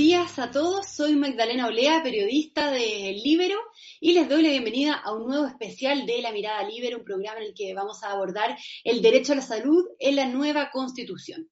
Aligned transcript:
días 0.00 0.38
a 0.38 0.50
todos, 0.50 0.86
soy 0.86 1.14
Magdalena 1.14 1.66
Olea, 1.66 2.02
periodista 2.02 2.70
de 2.70 3.20
Libero, 3.22 3.58
y 4.00 4.14
les 4.14 4.30
doy 4.30 4.42
la 4.42 4.48
bienvenida 4.48 4.94
a 4.94 5.12
un 5.12 5.26
nuevo 5.26 5.46
especial 5.46 6.06
de 6.06 6.22
La 6.22 6.32
Mirada 6.32 6.66
Libero, 6.66 6.96
un 6.96 7.04
programa 7.04 7.40
en 7.40 7.48
el 7.48 7.54
que 7.54 7.74
vamos 7.74 8.02
a 8.02 8.12
abordar 8.12 8.56
el 8.82 9.02
derecho 9.02 9.34
a 9.34 9.36
la 9.36 9.42
salud 9.42 9.84
en 9.98 10.16
la 10.16 10.24
nueva 10.24 10.70
Constitución. 10.70 11.49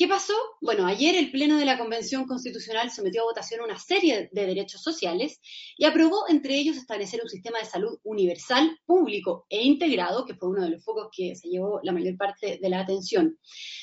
¿Qué 0.00 0.08
pasó? 0.08 0.32
Bueno, 0.62 0.86
ayer 0.86 1.14
el 1.14 1.30
Pleno 1.30 1.58
de 1.58 1.66
la 1.66 1.76
Convención 1.76 2.24
Constitucional 2.24 2.90
sometió 2.90 3.20
a 3.20 3.26
votación 3.26 3.60
una 3.60 3.78
serie 3.78 4.30
de 4.32 4.46
derechos 4.46 4.82
sociales 4.82 5.42
y 5.76 5.84
aprobó 5.84 6.24
entre 6.30 6.54
ellos 6.54 6.78
establecer 6.78 7.20
un 7.22 7.28
sistema 7.28 7.58
de 7.58 7.66
salud 7.66 7.98
universal, 8.04 8.78
público 8.86 9.44
e 9.50 9.62
integrado, 9.62 10.24
que 10.24 10.34
fue 10.34 10.48
uno 10.48 10.62
de 10.62 10.70
los 10.70 10.82
focos 10.82 11.08
que 11.14 11.36
se 11.36 11.50
llevó 11.50 11.80
la 11.82 11.92
mayor 11.92 12.16
parte 12.16 12.58
de 12.62 12.70
la 12.70 12.80
atención. 12.80 13.38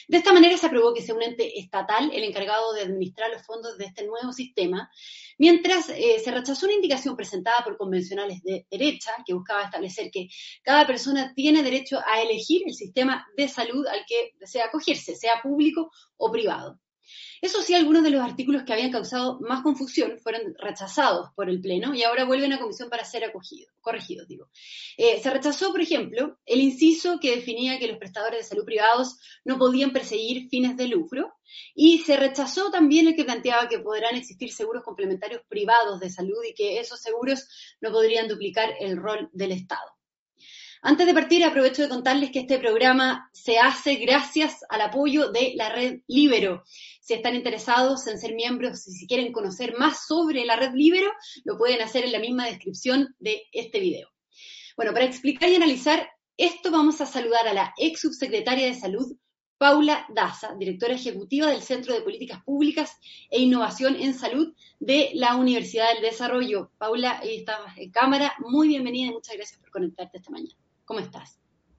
De 0.07 0.17
esta 0.17 0.33
manera 0.33 0.57
se 0.57 0.65
aprobó 0.65 0.91
que 0.91 1.03
sea 1.03 1.13
un 1.13 1.21
ente 1.21 1.59
estatal 1.59 2.09
el 2.11 2.23
encargado 2.23 2.73
de 2.73 2.81
administrar 2.81 3.29
los 3.29 3.45
fondos 3.45 3.77
de 3.77 3.85
este 3.85 4.03
nuevo 4.07 4.33
sistema, 4.33 4.89
mientras 5.37 5.89
eh, 5.89 6.19
se 6.23 6.31
rechazó 6.31 6.65
una 6.65 6.75
indicación 6.75 7.15
presentada 7.15 7.63
por 7.63 7.77
convencionales 7.77 8.41
de 8.43 8.65
derecha 8.69 9.11
que 9.25 9.33
buscaba 9.33 9.63
establecer 9.63 10.09
que 10.11 10.27
cada 10.63 10.85
persona 10.85 11.33
tiene 11.35 11.63
derecho 11.63 11.99
a 12.05 12.21
elegir 12.21 12.63
el 12.65 12.73
sistema 12.73 13.25
de 13.35 13.47
salud 13.47 13.85
al 13.87 14.05
que 14.07 14.31
desea 14.39 14.65
acogerse, 14.65 15.15
sea 15.15 15.41
público 15.41 15.91
o 16.17 16.31
privado. 16.31 16.79
Eso 17.41 17.61
sí, 17.61 17.73
algunos 17.73 18.03
de 18.03 18.09
los 18.09 18.21
artículos 18.21 18.63
que 18.63 18.73
habían 18.73 18.91
causado 18.91 19.39
más 19.41 19.61
confusión 19.61 20.17
fueron 20.19 20.55
rechazados 20.57 21.29
por 21.35 21.49
el 21.49 21.61
Pleno 21.61 21.93
y 21.93 22.03
ahora 22.03 22.25
vuelven 22.25 22.53
a 22.53 22.59
comisión 22.59 22.89
para 22.89 23.03
ser 23.03 23.23
acogidos, 23.23 23.71
corregidos. 23.81 24.27
Digo. 24.27 24.49
Eh, 24.97 25.19
se 25.21 25.29
rechazó, 25.29 25.71
por 25.71 25.81
ejemplo, 25.81 26.37
el 26.45 26.61
inciso 26.61 27.19
que 27.19 27.35
definía 27.35 27.79
que 27.79 27.87
los 27.87 27.97
prestadores 27.97 28.39
de 28.39 28.45
salud 28.45 28.65
privados 28.65 29.19
no 29.45 29.57
podían 29.57 29.91
perseguir 29.91 30.49
fines 30.49 30.75
de 30.77 30.87
lucro 30.87 31.33
y 31.75 31.99
se 31.99 32.17
rechazó 32.17 32.71
también 32.71 33.07
el 33.07 33.15
que 33.15 33.25
planteaba 33.25 33.67
que 33.67 33.79
podrán 33.79 34.15
existir 34.15 34.51
seguros 34.51 34.83
complementarios 34.83 35.41
privados 35.47 35.99
de 35.99 36.09
salud 36.09 36.43
y 36.47 36.53
que 36.53 36.79
esos 36.79 36.99
seguros 36.99 37.47
no 37.81 37.91
podrían 37.91 38.27
duplicar 38.27 38.73
el 38.79 38.97
rol 38.97 39.29
del 39.33 39.51
Estado. 39.51 39.96
Antes 40.89 41.05
de 41.05 41.13
partir, 41.13 41.43
aprovecho 41.43 41.81
de 41.81 41.89
contarles 41.89 42.31
que 42.31 42.39
este 42.39 42.59
programa 42.59 43.29
se 43.33 43.59
hace 43.59 43.95
gracias 43.95 44.63
al 44.69 44.79
apoyo 44.79 45.33
de 45.33 45.51
la 45.57 45.67
red 45.67 45.99
Libero. 46.07 46.63
Si 47.01 47.13
están 47.13 47.35
interesados 47.35 48.07
en 48.07 48.17
ser 48.17 48.35
miembros 48.35 48.87
y 48.87 48.93
si 48.93 49.05
quieren 49.05 49.33
conocer 49.33 49.77
más 49.77 50.07
sobre 50.07 50.45
la 50.45 50.55
red 50.55 50.71
Libero, 50.73 51.11
lo 51.43 51.57
pueden 51.57 51.81
hacer 51.81 52.05
en 52.05 52.13
la 52.13 52.19
misma 52.19 52.45
descripción 52.45 53.13
de 53.19 53.43
este 53.51 53.81
video. 53.81 54.07
Bueno, 54.77 54.93
para 54.93 55.03
explicar 55.03 55.49
y 55.49 55.55
analizar 55.55 56.07
esto, 56.37 56.71
vamos 56.71 57.01
a 57.01 57.05
saludar 57.05 57.49
a 57.49 57.53
la 57.53 57.73
ex 57.77 57.99
subsecretaria 57.99 58.67
de 58.67 58.73
Salud, 58.73 59.13
Paula 59.57 60.05
Daza, 60.07 60.55
directora 60.57 60.93
ejecutiva 60.93 61.47
del 61.47 61.63
Centro 61.63 61.95
de 61.95 62.01
Políticas 62.01 62.41
Públicas 62.45 62.97
e 63.29 63.41
Innovación 63.41 63.97
en 63.97 64.13
Salud 64.13 64.53
de 64.79 65.11
la 65.15 65.35
Universidad 65.35 65.91
del 65.91 66.03
Desarrollo. 66.03 66.71
Paula, 66.77 67.19
ahí 67.19 67.39
estás 67.39 67.59
en 67.75 67.91
cámara. 67.91 68.35
Muy 68.39 68.69
bienvenida 68.69 69.07
y 69.07 69.13
muchas 69.13 69.35
gracias 69.35 69.59
por 69.59 69.69
conectarte 69.69 70.19
esta 70.19 70.31
mañana. 70.31 70.55
¿Cómo 70.87 71.01
estás? 71.01 71.37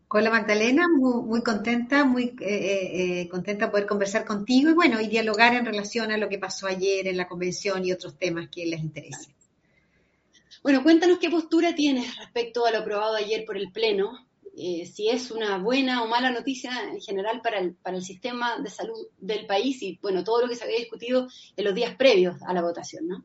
Hola 0.09 0.29
Magdalena, 0.29 0.87
muy, 0.87 1.41
contenta, 1.41 2.05
muy 2.05 2.25
eh, 2.25 2.35
eh, 2.43 3.21
eh, 3.23 3.29
contenta 3.31 3.65
de 3.65 3.71
poder 3.71 3.87
conversar 3.87 4.27
contigo 4.27 4.69
y 4.69 4.75
bueno, 4.75 5.01
y 5.01 5.09
dialogar 5.09 5.55
en 5.55 5.65
relación 5.65 6.13
a 6.13 6.19
lo 6.19 6.29
que 6.29 6.39
pasó 6.39 6.67
ayer 6.67 7.07
en 7.07 7.17
la 7.17 7.27
convención 7.27 7.83
y 7.87 7.93
otros 7.93 8.19
temas 8.19 8.51
que 8.51 8.67
les 8.67 8.81
interesen. 8.81 9.35
Bueno, 10.63 10.83
cuéntanos 10.83 11.19
qué 11.19 11.31
postura 11.31 11.75
tienes 11.75 12.19
respecto 12.19 12.67
a 12.67 12.71
lo 12.71 12.81
aprobado 12.81 13.17
ayer 13.17 13.47
por 13.47 13.57
el 13.57 13.73
Pleno, 13.73 14.27
si 14.55 15.09
es 15.09 15.31
una 15.31 15.57
buena 15.57 16.03
o 16.03 16.07
mala 16.07 16.31
noticia 16.31 16.71
en 16.93 17.01
general 17.01 17.41
para 17.41 17.61
el, 17.61 17.77
para 17.77 17.97
el 17.97 18.03
sistema 18.03 18.59
de 18.59 18.69
salud 18.69 19.07
del 19.17 19.47
país 19.47 19.83
y 19.83 19.99
bueno, 20.03 20.23
todo 20.23 20.43
lo 20.43 20.49
que 20.49 20.57
se 20.57 20.65
había 20.65 20.81
discutido 20.81 21.29
en 21.57 21.65
los 21.65 21.75
días 21.75 21.97
previos 21.97 22.37
a 22.43 22.53
la 22.53 22.61
votación, 22.61 23.09
¿no? 23.09 23.25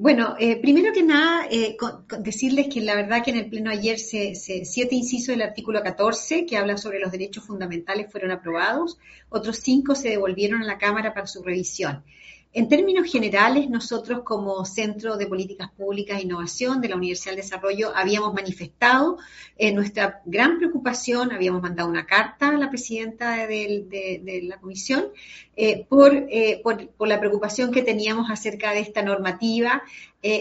Bueno, 0.00 0.36
eh, 0.38 0.60
primero 0.60 0.92
que 0.92 1.02
nada, 1.02 1.48
eh, 1.50 1.76
decirles 2.20 2.68
que 2.72 2.80
la 2.80 2.94
verdad 2.94 3.20
que 3.24 3.32
en 3.32 3.36
el 3.36 3.50
pleno 3.50 3.68
ayer 3.68 3.98
se, 3.98 4.36
siete 4.36 4.94
incisos 4.94 5.34
del 5.34 5.42
artículo 5.42 5.82
14 5.82 6.46
que 6.46 6.56
habla 6.56 6.76
sobre 6.76 7.00
los 7.00 7.10
derechos 7.10 7.44
fundamentales 7.44 8.06
fueron 8.08 8.30
aprobados, 8.30 8.96
otros 9.28 9.56
cinco 9.56 9.96
se 9.96 10.10
devolvieron 10.10 10.62
a 10.62 10.66
la 10.66 10.78
Cámara 10.78 11.14
para 11.14 11.26
su 11.26 11.42
revisión. 11.42 12.04
En 12.54 12.70
términos 12.70 13.12
generales, 13.12 13.68
nosotros 13.68 14.22
como 14.24 14.64
Centro 14.64 15.18
de 15.18 15.26
Políticas 15.26 15.70
Públicas 15.70 16.18
e 16.18 16.22
Innovación 16.22 16.80
de 16.80 16.88
la 16.88 16.96
Universidad 16.96 17.32
del 17.32 17.42
Desarrollo 17.42 17.92
habíamos 17.94 18.32
manifestado 18.32 19.18
eh, 19.58 19.70
nuestra 19.70 20.22
gran 20.24 20.56
preocupación, 20.56 21.30
habíamos 21.30 21.60
mandado 21.60 21.90
una 21.90 22.06
carta 22.06 22.48
a 22.48 22.56
la 22.56 22.70
presidenta 22.70 23.46
de, 23.46 24.40
la 24.44 24.58
comisión 24.58 25.08
eh, 25.56 25.86
eh, 25.90 26.60
por, 26.62 26.88
por, 26.96 27.08
la 27.08 27.20
preocupación 27.20 27.70
que 27.70 27.82
teníamos 27.82 28.30
acerca 28.30 28.72
de 28.72 28.80
esta 28.80 29.02
normativa, 29.02 29.82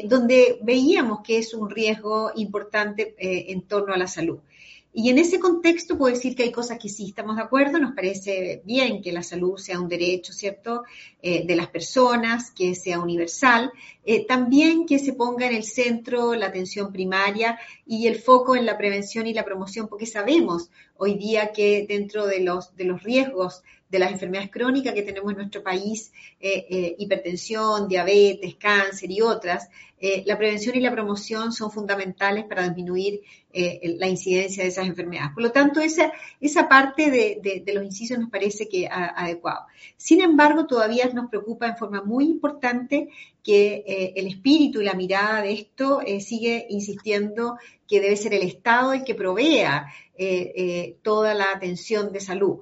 donde 0.06 0.60
veíamos 0.64 1.20
que 1.22 1.38
es 1.38 1.54
un 1.54 1.70
riesgo 1.70 2.32
importante 2.36 3.16
en 3.20 3.62
torno 3.62 3.94
a 3.94 3.98
la 3.98 4.08
salud. 4.08 4.40
Y 5.00 5.12
en 5.12 5.20
ese 5.20 5.40
contexto 5.40 5.96
puedo 5.96 6.16
decir 6.16 6.36
que 6.36 6.42
hay 6.42 6.52
cosas 6.52 6.80
que 6.80 6.90
sí 6.90 7.10
estamos 7.10 7.36
de 7.36 7.44
acuerdo, 7.44 7.78
nos 7.78 7.94
parece 7.94 8.64
bien 8.66 9.04
que 9.04 9.12
la 9.12 9.22
salud 9.22 9.56
sea 9.60 9.80
un 9.80 9.88
derecho, 9.88 10.34
¿cierto?, 10.34 10.86
eh, 11.22 11.46
de 11.46 11.56
las 11.56 11.68
personas, 11.68 12.50
que 12.50 12.74
sea 12.74 13.00
universal, 13.00 13.72
eh, 14.04 14.26
también 14.26 14.88
que 14.88 14.98
se 14.98 15.14
ponga 15.14 15.46
en 15.46 15.56
el 15.56 15.66
centro 15.66 16.34
la 16.34 16.48
atención 16.48 16.92
primaria 16.92 17.60
y 17.86 18.08
el 18.08 18.16
foco 18.16 18.56
en 18.56 18.66
la 18.66 18.76
prevención 18.76 19.28
y 19.28 19.36
la 19.36 19.46
promoción, 19.46 19.88
porque 19.88 20.08
sabemos 20.08 20.72
hoy 21.00 21.16
día 21.16 21.52
que 21.52 21.86
dentro 21.88 22.26
de 22.26 22.42
los, 22.42 22.76
de 22.76 22.86
los 22.86 23.04
riesgos 23.04 23.64
de 23.90 24.00
las 24.00 24.12
enfermedades 24.12 24.52
crónicas 24.52 24.94
que 24.94 25.02
tenemos 25.02 25.32
en 25.32 25.38
nuestro 25.38 25.64
país, 25.64 26.12
eh, 26.42 26.96
hipertensión, 26.98 27.88
diabetes, 27.88 28.56
cáncer 28.56 29.10
y 29.12 29.22
otras, 29.22 29.70
la 30.26 30.38
prevención 30.38 30.76
y 30.76 30.80
la 30.82 30.92
promoción 30.92 31.52
son 31.52 31.72
fundamentales 31.72 32.46
para 32.46 32.64
disminuir 32.64 33.22
eh, 33.60 33.96
la 33.98 34.08
incidencia 34.08 34.62
de 34.62 34.70
esas 34.70 34.86
enfermedades. 34.86 35.32
Por 35.34 35.42
lo 35.42 35.52
tanto, 35.52 35.80
esa, 35.80 36.12
esa 36.40 36.70
parte 36.70 37.10
de, 37.10 37.64
los 37.74 37.84
incisos 37.84 38.20
nos 38.20 38.30
parece 38.30 38.70
que 38.70 38.88
adecuado. 38.88 39.66
Sin 39.96 40.22
embargo, 40.22 40.68
todavía 40.68 41.10
nos 41.12 41.28
preocupa 41.30 41.66
en 41.66 41.76
forma 41.76 42.04
muy 42.04 42.26
importante 42.26 43.10
que 43.48 43.86
eh, 43.88 44.14
el 44.18 44.28
espíritu 44.28 44.82
y 44.82 44.84
la 44.84 44.94
mirada 44.94 45.42
de 45.42 45.54
esto 45.54 46.02
eh, 46.06 46.20
sigue 46.20 46.68
insistiendo 46.70 47.58
que 47.88 48.02
debe 48.02 48.18
ser 48.18 48.34
el 48.34 48.42
Estado 48.42 48.92
el 48.92 49.06
que 49.06 49.16
provea 49.16 49.88
toda 51.02 51.34
la 51.34 51.52
atención 51.52 52.12
de 52.12 52.20
salud. 52.20 52.60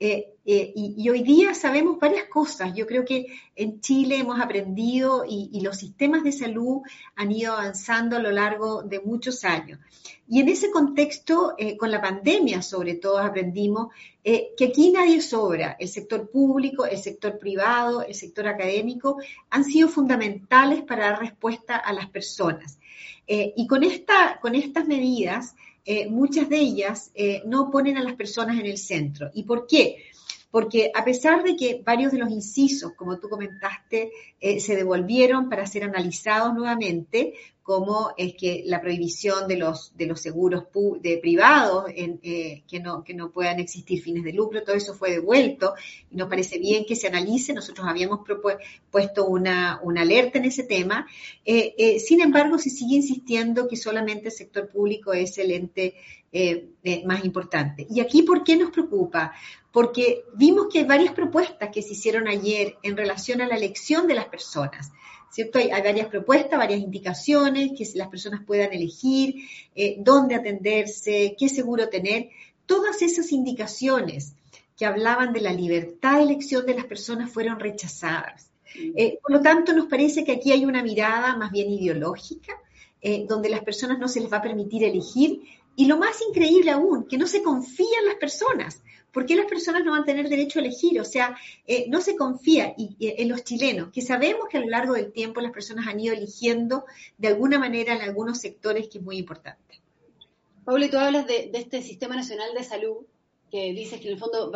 Eh, 0.00 0.34
eh, 0.44 0.72
y, 0.76 1.08
hoy 1.10 1.22
día 1.22 1.54
sabemos 1.54 1.98
varias 1.98 2.28
cosas. 2.28 2.72
Yo 2.74 2.86
creo 2.86 3.04
que 3.04 3.26
en 3.56 3.80
Chile 3.80 4.18
hemos 4.18 4.40
aprendido 4.40 5.24
y, 5.28 5.60
los 5.60 5.76
sistemas 5.76 6.22
de 6.22 6.30
salud 6.30 6.82
han 7.16 7.32
ido 7.32 7.52
avanzando 7.52 8.16
a 8.16 8.20
lo 8.20 8.30
largo 8.30 8.82
de 8.82 9.00
muchos 9.00 9.44
años. 9.44 9.80
Y 10.28 10.40
en 10.40 10.48
ese 10.48 10.70
contexto, 10.70 11.54
eh, 11.58 11.76
con 11.76 11.90
la 11.90 12.00
pandemia 12.00 12.62
sobre 12.62 12.94
todo, 12.94 13.18
aprendimos 13.18 13.88
que 14.22 14.66
aquí 14.66 14.90
nadie 14.90 15.22
sobra. 15.22 15.74
El 15.80 15.88
sector 15.88 16.30
público, 16.30 16.84
el 16.84 16.98
sector 16.98 17.38
privado, 17.38 18.02
el 18.02 18.14
sector 18.14 18.46
académico 18.46 19.16
han 19.48 19.64
sido 19.64 19.88
fundamentales 19.88 20.82
para 20.82 21.10
dar 21.10 21.20
respuesta 21.20 21.76
a 21.76 21.94
las 21.94 22.10
personas. 22.10 22.78
y 23.26 23.66
con, 23.66 23.84
esta, 23.84 24.38
con 24.40 24.54
estas 24.54 24.86
medidas, 24.86 25.54
eh, 25.90 26.06
muchas 26.06 26.50
de 26.50 26.58
ellas 26.58 27.10
eh, 27.14 27.40
no 27.46 27.70
ponen 27.70 27.96
a 27.96 28.02
las 28.02 28.12
personas 28.12 28.60
en 28.60 28.66
el 28.66 28.76
centro. 28.76 29.30
¿Y 29.32 29.44
por 29.44 29.66
qué? 29.66 30.04
Porque 30.50 30.90
a 30.94 31.04
pesar 31.04 31.42
de 31.42 31.56
que 31.56 31.82
varios 31.84 32.10
de 32.10 32.18
los 32.18 32.30
incisos, 32.30 32.94
como 32.94 33.18
tú 33.18 33.28
comentaste, 33.28 34.10
eh, 34.40 34.60
se 34.60 34.76
devolvieron 34.76 35.50
para 35.50 35.66
ser 35.66 35.84
analizados 35.84 36.54
nuevamente, 36.54 37.34
como 37.62 38.14
es 38.16 38.32
que 38.32 38.62
la 38.64 38.80
prohibición 38.80 39.46
de 39.46 39.58
los, 39.58 39.94
de 39.94 40.06
los 40.06 40.22
seguros 40.22 40.64
de 41.02 41.18
privados, 41.18 41.84
eh, 41.94 42.62
que, 42.66 42.80
no, 42.80 43.04
que 43.04 43.12
no 43.12 43.30
puedan 43.30 43.60
existir 43.60 44.00
fines 44.00 44.24
de 44.24 44.32
lucro, 44.32 44.62
todo 44.62 44.74
eso 44.74 44.94
fue 44.94 45.10
devuelto 45.10 45.74
y 46.10 46.16
nos 46.16 46.30
parece 46.30 46.58
bien 46.58 46.86
que 46.86 46.96
se 46.96 47.08
analice. 47.08 47.52
Nosotros 47.52 47.86
habíamos 47.86 48.20
puesto 48.90 49.26
una, 49.26 49.80
una, 49.82 50.00
alerta 50.00 50.38
en 50.38 50.46
ese 50.46 50.62
tema. 50.62 51.06
Eh, 51.44 52.00
sin 52.00 52.22
embargo, 52.22 52.56
se 52.56 52.70
sigue 52.70 52.96
insistiendo 52.96 53.68
que 53.68 53.76
solamente 53.76 54.28
el 54.28 54.32
sector 54.32 54.66
público 54.70 55.12
es 55.12 55.36
el 55.36 55.50
ente 55.50 55.94
más 57.04 57.22
importante. 57.22 57.86
¿Y 57.90 58.00
aquí 58.00 58.22
por 58.22 58.44
qué 58.44 58.56
nos 58.56 58.70
preocupa? 58.70 59.34
Porque 59.72 60.24
vimos 60.34 60.68
que 60.72 60.80
hay 60.80 60.84
varias 60.84 61.12
propuestas 61.12 61.70
que 61.72 61.82
se 61.82 61.92
hicieron 61.92 62.26
ayer 62.26 62.76
en 62.82 62.96
relación 62.96 63.40
a 63.40 63.46
la 63.46 63.56
elección 63.56 64.06
de 64.06 64.14
las 64.14 64.26
personas. 64.26 64.90
¿cierto? 65.30 65.58
Hay, 65.58 65.68
varias 65.68 66.08
propuestas, 66.08 66.58
varias 66.58 66.80
indicaciones, 66.80 67.72
que 67.76 67.86
las 67.94 68.08
personas 68.08 68.40
puedan 68.46 68.72
elegir, 68.72 69.36
eh, 69.74 69.96
dónde 69.98 70.34
atenderse, 70.34 71.36
qué 71.38 71.48
seguro 71.48 71.88
tener. 71.88 72.30
Todas 72.66 73.02
esas 73.02 73.32
indicaciones 73.32 74.34
que 74.76 74.86
hablaban 74.86 75.32
de 75.32 75.40
la 75.40 75.52
libertad 75.52 76.16
de 76.16 76.22
elección 76.22 76.64
de 76.64 76.74
las 76.74 76.86
personas 76.86 77.30
fueron 77.30 77.58
rechazadas. 77.58 78.50
Eh, 78.74 79.18
por 79.22 79.32
lo 79.32 79.40
tanto, 79.40 79.72
nos 79.72 79.86
parece 79.86 80.24
que 80.24 80.32
aquí 80.32 80.52
hay 80.52 80.64
una 80.64 80.82
mirada 80.82 81.36
más 81.36 81.50
bien 81.50 81.70
ideológica, 81.70 82.54
eh, 83.00 83.24
donde 83.28 83.48
las 83.48 83.60
personas 83.60 83.98
no 83.98 84.08
se 84.08 84.20
les 84.20 84.32
va 84.32 84.38
a 84.38 84.42
permitir 84.42 84.82
elegir 84.84 85.40
Y 85.76 85.86
lo 85.86 85.96
más 85.96 86.20
increíble 86.28 86.72
aún, 86.72 87.06
que 87.06 87.16
no 87.16 87.28
se 87.28 87.42
confía 87.42 88.00
en 88.00 88.06
las 88.06 88.16
personas. 88.16 88.82
¿Por 89.18 89.26
qué 89.26 89.34
las 89.34 89.46
personas 89.46 89.84
no 89.84 89.90
van 89.90 90.02
a 90.02 90.04
tener 90.04 90.28
derecho 90.28 90.60
a 90.60 90.62
elegir? 90.62 91.00
O 91.00 91.04
sea, 91.04 91.36
eh, 91.66 91.86
no 91.88 92.00
se 92.00 92.14
confía 92.14 92.72
en 92.78 93.28
los 93.28 93.42
chilenos, 93.42 93.90
que 93.90 94.00
sabemos 94.00 94.44
que 94.48 94.58
a 94.58 94.60
lo 94.60 94.68
largo 94.68 94.94
del 94.94 95.10
tiempo 95.10 95.40
las 95.40 95.50
personas 95.50 95.88
han 95.88 95.98
ido 95.98 96.14
eligiendo 96.14 96.84
de 97.16 97.26
alguna 97.26 97.58
manera 97.58 97.96
en 97.96 98.02
algunos 98.02 98.38
sectores 98.38 98.86
que 98.86 98.98
es 98.98 99.04
muy 99.04 99.18
importante. 99.18 99.82
Pablo, 100.64 100.88
tú 100.88 100.98
hablas 100.98 101.26
de, 101.26 101.50
este 101.52 101.82
Sistema 101.82 102.14
Nacional 102.14 102.54
de 102.54 102.62
Salud, 102.62 102.98
que 103.50 103.72
dices 103.72 104.00
que 104.00 104.06
en 104.06 104.12
el 104.12 104.20
fondo, 104.20 104.52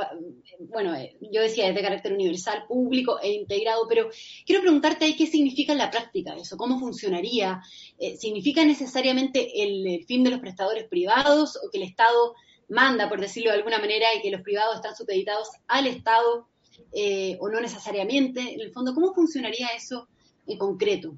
bueno, 0.61 0.95
eh, 0.95 1.17
yo 1.33 1.43
decía 1.43 1.69
es 1.69 1.75
de 1.75 1.83
carácter 1.83 2.13
universal, 2.13 2.65
público 2.69 3.19
e 3.21 3.33
integrado, 3.33 3.89
pero 3.89 4.11
quiero 4.47 4.63
preguntarte 4.63 5.07
ahí 5.07 5.17
qué 5.17 5.27
significa 5.27 5.73
en 5.73 5.79
la 5.79 5.91
práctica 5.91 6.37
eso, 6.37 6.57
cómo 6.57 6.79
funcionaría, 6.79 7.61
eh, 7.99 8.17
¿significa 8.17 8.65
necesariamente 8.65 9.61
el 9.61 10.05
fin 10.05 10.23
de 10.23 10.31
los 10.31 10.39
prestadores 10.39 10.85
privados 10.85 11.57
o 11.57 11.69
que 11.69 11.79
el 11.79 11.85
Estado 11.85 12.37
manda, 12.69 13.09
por 13.09 13.21
decirlo 13.21 13.51
de 13.51 13.59
alguna 13.59 13.79
manera, 13.79 14.07
y 14.17 14.23
que 14.23 14.31
los 14.31 14.43
privados 14.43 14.77
están 14.77 14.97
supeditados 14.97 15.49
al 15.69 15.87
Estado 15.87 16.49
eh, 16.93 17.37
o 17.41 17.49
no 17.49 17.61
necesariamente. 17.61 18.41
En 18.55 18.61
el 18.61 18.73
fondo, 18.73 18.95
¿cómo 18.95 19.15
funcionaría 19.15 19.69
eso 19.77 20.09
en 20.47 20.59
concreto? 20.59 21.15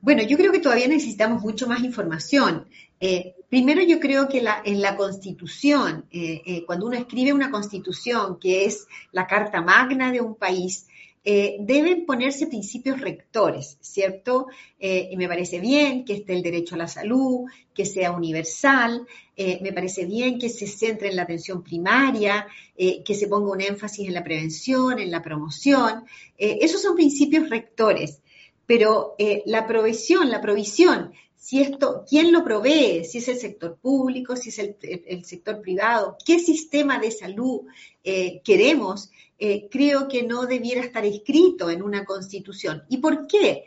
Bueno, 0.00 0.22
yo 0.22 0.36
creo 0.36 0.52
que 0.52 0.60
todavía 0.60 0.88
necesitamos 0.88 1.42
mucho 1.42 1.66
más 1.66 1.82
información. 1.82 2.68
Eh, 3.00 3.34
primero, 3.48 3.82
yo 3.82 4.00
creo 4.00 4.28
que 4.28 4.44
en 4.64 4.82
la 4.82 4.96
Constitución, 4.96 6.06
eh, 6.10 6.62
cuando 6.66 6.86
uno 6.86 6.96
escribe 6.96 7.32
una 7.32 7.50
Constitución, 7.50 8.38
que 8.38 8.66
es 8.66 8.86
la 9.12 9.26
Carta 9.26 9.62
Magna 9.62 10.12
de 10.12 10.20
un 10.20 10.34
país, 10.34 10.86
eh, 11.26 11.56
deben 11.58 12.04
ponerse 12.04 12.48
principios 12.48 13.00
rectores, 13.00 13.78
¿cierto? 13.80 14.48
Eh, 14.78 15.08
y 15.10 15.16
me 15.16 15.26
parece 15.26 15.58
bien 15.58 16.04
que 16.04 16.12
esté 16.12 16.34
el 16.34 16.42
derecho 16.42 16.74
a 16.74 16.78
la 16.78 16.86
salud, 16.86 17.46
que 17.72 17.86
sea 17.86 18.12
universal, 18.12 19.06
eh, 19.34 19.58
me 19.62 19.72
parece 19.72 20.04
bien 20.04 20.38
que 20.38 20.50
se 20.50 20.66
centre 20.66 21.08
en 21.08 21.16
la 21.16 21.22
atención 21.22 21.62
primaria, 21.62 22.46
que 22.76 23.14
se 23.14 23.28
ponga 23.28 23.52
un 23.52 23.60
énfasis 23.60 24.06
en 24.06 24.14
la 24.14 24.24
prevención, 24.24 24.98
en 24.98 25.10
la 25.10 25.22
promoción. 25.22 26.04
esos 26.36 26.82
son 26.82 26.96
principios 26.96 27.48
rectores, 27.48 28.20
pero 28.66 29.14
la 29.46 29.66
provisión, 29.66 30.28
la 30.28 30.40
provisión, 30.40 31.12
si 31.44 31.60
esto, 31.60 32.04
quién 32.08 32.32
lo 32.32 32.42
provee, 32.42 33.04
si 33.04 33.18
es 33.18 33.28
el 33.28 33.36
sector 33.36 33.76
público, 33.76 34.34
si 34.34 34.48
es 34.48 34.58
el, 34.58 35.24
sector 35.26 35.60
privado, 35.60 36.16
qué 36.24 36.38
sistema 36.38 36.98
de 36.98 37.10
salud 37.10 37.66
queremos, 38.02 39.10
eh, 39.38 39.68
creo 39.70 40.06
que 40.08 40.22
no 40.22 40.46
debiera 40.46 40.80
estar 40.80 41.04
escrito 41.04 41.68
en 41.68 41.82
una 41.82 42.04
constitución. 42.04 42.84
¿Y 42.88 42.98
por 42.98 43.26
qué? 43.26 43.64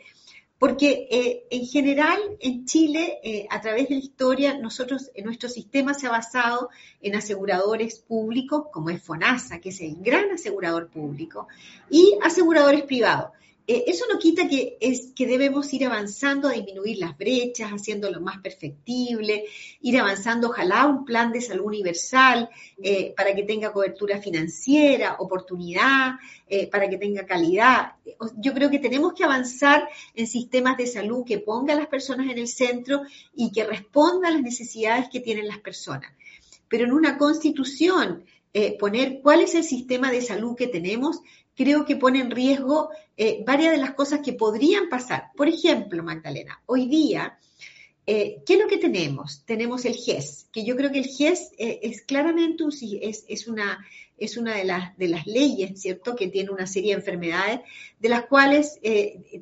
Porque 0.58 1.06
eh, 1.10 1.46
en 1.50 1.66
general 1.66 2.18
en 2.40 2.64
Chile, 2.64 3.20
eh, 3.22 3.46
a 3.48 3.60
través 3.60 3.88
de 3.88 3.94
la 3.94 4.00
historia, 4.00 4.58
nosotros, 4.58 5.10
nuestro 5.22 5.48
sistema 5.48 5.94
se 5.94 6.06
ha 6.06 6.10
basado 6.10 6.70
en 7.00 7.14
aseguradores 7.14 8.00
públicos, 8.00 8.64
como 8.72 8.90
es 8.90 9.02
FONASA, 9.02 9.60
que 9.60 9.68
es 9.68 9.80
el 9.80 9.96
gran 10.00 10.32
asegurador 10.32 10.88
público, 10.88 11.46
y 11.90 12.18
aseguradores 12.22 12.82
privados. 12.82 13.30
Eh, 13.70 13.84
eso 13.86 14.06
no 14.10 14.18
quita 14.18 14.48
que, 14.48 14.78
es, 14.80 15.12
que 15.14 15.26
debemos 15.26 15.70
ir 15.74 15.84
avanzando 15.84 16.48
a 16.48 16.52
disminuir 16.52 16.96
las 16.96 17.18
brechas, 17.18 17.70
haciéndolo 17.70 18.18
más 18.18 18.38
perfectible, 18.38 19.44
ir 19.82 19.98
avanzando, 19.98 20.48
ojalá, 20.48 20.86
un 20.86 21.04
plan 21.04 21.32
de 21.32 21.42
salud 21.42 21.66
universal 21.66 22.48
eh, 22.82 23.12
para 23.14 23.34
que 23.34 23.42
tenga 23.42 23.70
cobertura 23.70 24.22
financiera, 24.22 25.16
oportunidad, 25.18 26.12
eh, 26.46 26.66
para 26.68 26.88
que 26.88 26.96
tenga 26.96 27.26
calidad. 27.26 27.92
Yo 28.38 28.54
creo 28.54 28.70
que 28.70 28.78
tenemos 28.78 29.12
que 29.12 29.24
avanzar 29.24 29.86
en 30.14 30.26
sistemas 30.26 30.78
de 30.78 30.86
salud 30.86 31.26
que 31.26 31.38
pongan 31.38 31.76
a 31.76 31.80
las 31.80 31.88
personas 31.88 32.30
en 32.30 32.38
el 32.38 32.48
centro 32.48 33.02
y 33.34 33.52
que 33.52 33.64
respondan 33.64 34.32
a 34.32 34.34
las 34.36 34.42
necesidades 34.42 35.10
que 35.10 35.20
tienen 35.20 35.46
las 35.46 35.58
personas. 35.58 36.10
Pero 36.68 36.86
en 36.86 36.92
una 36.92 37.18
constitución, 37.18 38.24
poner 38.80 39.20
cuál 39.22 39.42
es 39.42 39.54
el 39.54 39.62
sistema 39.62 40.10
de 40.10 40.20
salud 40.20 40.56
que 40.56 40.66
tenemos 40.66 41.20
creo 41.58 41.84
que 41.84 41.96
pone 41.96 42.20
en 42.20 42.30
riesgo 42.30 42.90
eh, 43.16 43.42
varias 43.44 43.72
de 43.72 43.78
las 43.78 43.94
cosas 43.94 44.20
que 44.20 44.32
podrían 44.32 44.88
pasar. 44.88 45.32
Por 45.36 45.48
ejemplo, 45.48 46.04
Magdalena, 46.04 46.62
hoy 46.66 46.86
día, 46.86 47.36
eh, 48.06 48.44
¿qué 48.46 48.54
es 48.54 48.60
lo 48.60 48.68
que 48.68 48.78
tenemos? 48.78 49.42
Tenemos 49.44 49.84
el 49.84 49.96
GES, 49.96 50.46
que 50.52 50.64
yo 50.64 50.76
creo 50.76 50.92
que 50.92 51.00
el 51.00 51.06
GES 51.06 51.50
eh, 51.58 51.80
es 51.82 52.02
claramente 52.02 52.62
es, 53.02 53.24
es, 53.26 53.48
una, 53.48 53.84
es 54.16 54.36
una 54.36 54.54
de 54.54 54.64
las, 54.64 54.96
de 54.96 55.08
las 55.08 55.26
leyes, 55.26 55.80
¿cierto?, 55.80 56.14
que 56.14 56.28
tiene 56.28 56.50
una 56.50 56.68
serie 56.68 56.92
de 56.94 57.00
enfermedades, 57.00 57.60
de 57.98 58.08
las 58.08 58.26
cuales 58.26 58.78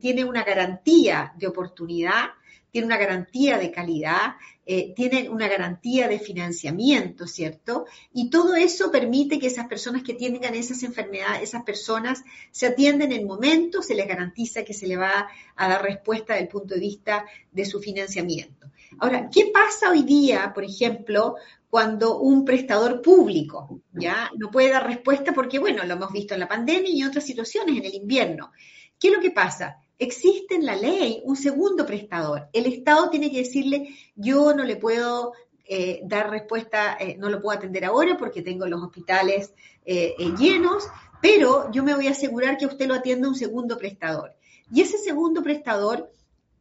tiene 0.01 0.25
una 0.25 0.43
garantía 0.43 1.35
de 1.37 1.49
oportunidad, 1.49 2.31
tiene 2.76 2.88
una 2.88 2.99
garantía 2.99 3.56
de 3.56 3.70
calidad, 3.70 4.34
eh, 4.67 4.93
tiene 4.94 5.31
una 5.31 5.49
garantía 5.49 6.08
de 6.08 6.19
financiamiento, 6.19 7.26
¿cierto? 7.26 7.87
Y 8.12 8.28
todo 8.28 8.55
eso 8.55 8.90
permite 8.90 9.38
que 9.38 9.46
esas 9.46 9.67
personas 9.67 10.02
que 10.02 10.12
tengan 10.12 10.55
esas 10.55 10.82
enfermedades, 10.82 11.43
esas 11.43 11.62
personas 11.62 12.23
se 12.50 12.67
atienden 12.67 13.12
en 13.12 13.26
momento, 13.26 13.81
se 13.81 13.94
les 13.94 14.06
garantiza 14.06 14.62
que 14.62 14.75
se 14.75 14.87
le 14.87 14.99
va 14.99 15.26
a 15.56 15.69
dar 15.70 15.82
respuesta 15.82 16.34
desde 16.34 16.44
el 16.44 16.50
punto 16.50 16.75
de 16.75 16.81
vista 16.81 17.25
de 17.50 17.64
su 17.64 17.81
financiamiento. 17.81 18.70
Ahora, 18.99 19.31
¿qué 19.32 19.50
pasa 19.55 19.90
hoy 19.90 20.02
día, 20.02 20.52
por 20.55 20.64
ejemplo, 20.64 21.37
cuando 21.70 22.19
un 22.19 22.44
prestador 22.44 23.00
público 23.00 23.81
ya 23.94 24.31
no 24.37 24.50
puede 24.50 24.73
dar 24.73 24.87
respuesta 24.87 25.32
porque, 25.32 25.58
bueno, 25.58 25.82
lo 25.87 25.94
hemos 25.94 26.12
visto 26.12 26.34
en 26.34 26.40
la 26.40 26.49
pandemia 26.49 26.90
y 26.90 27.00
en 27.00 27.08
otras 27.08 27.25
situaciones, 27.25 27.78
en 27.78 27.87
el 27.87 27.94
invierno? 27.94 28.52
¿Qué 29.00 29.08
es 29.08 29.14
lo 29.14 29.23
que 29.23 29.31
pasa? 29.31 29.78
Existe 29.99 30.55
en 30.55 30.67
la 30.67 30.77
ley 30.77 31.23
un 31.25 31.37
segundo 31.37 31.87
prestador. 31.87 32.49
El 32.53 32.67
Estado 32.67 33.11
tiene 33.11 33.31
que 33.31 33.39
decirle, 33.39 33.95
yo 34.15 34.53
no 34.55 34.65
le 34.65 34.77
puedo 34.77 35.33
eh, 35.69 36.01
dar 36.05 36.31
respuesta, 36.31 36.97
eh, 37.01 37.17
no 37.19 37.29
lo 37.29 37.41
puedo 37.41 37.59
atender 37.59 37.85
ahora 37.85 38.17
porque 38.17 38.43
tengo 38.43 38.67
los 38.67 38.83
hospitales 38.83 39.53
eh, 39.85 40.15
llenos, 40.39 40.85
pero 41.21 41.73
yo 41.73 41.83
me 41.83 41.95
voy 41.95 42.07
a 42.07 42.13
asegurar 42.13 42.57
que 42.57 42.67
usted 42.67 42.87
lo 42.87 42.95
atienda 42.95 43.29
un 43.29 43.35
segundo 43.35 43.77
prestador. 43.77 44.37
Y 44.71 44.83
ese 44.83 44.99
segundo 44.99 45.43
prestador 45.43 46.11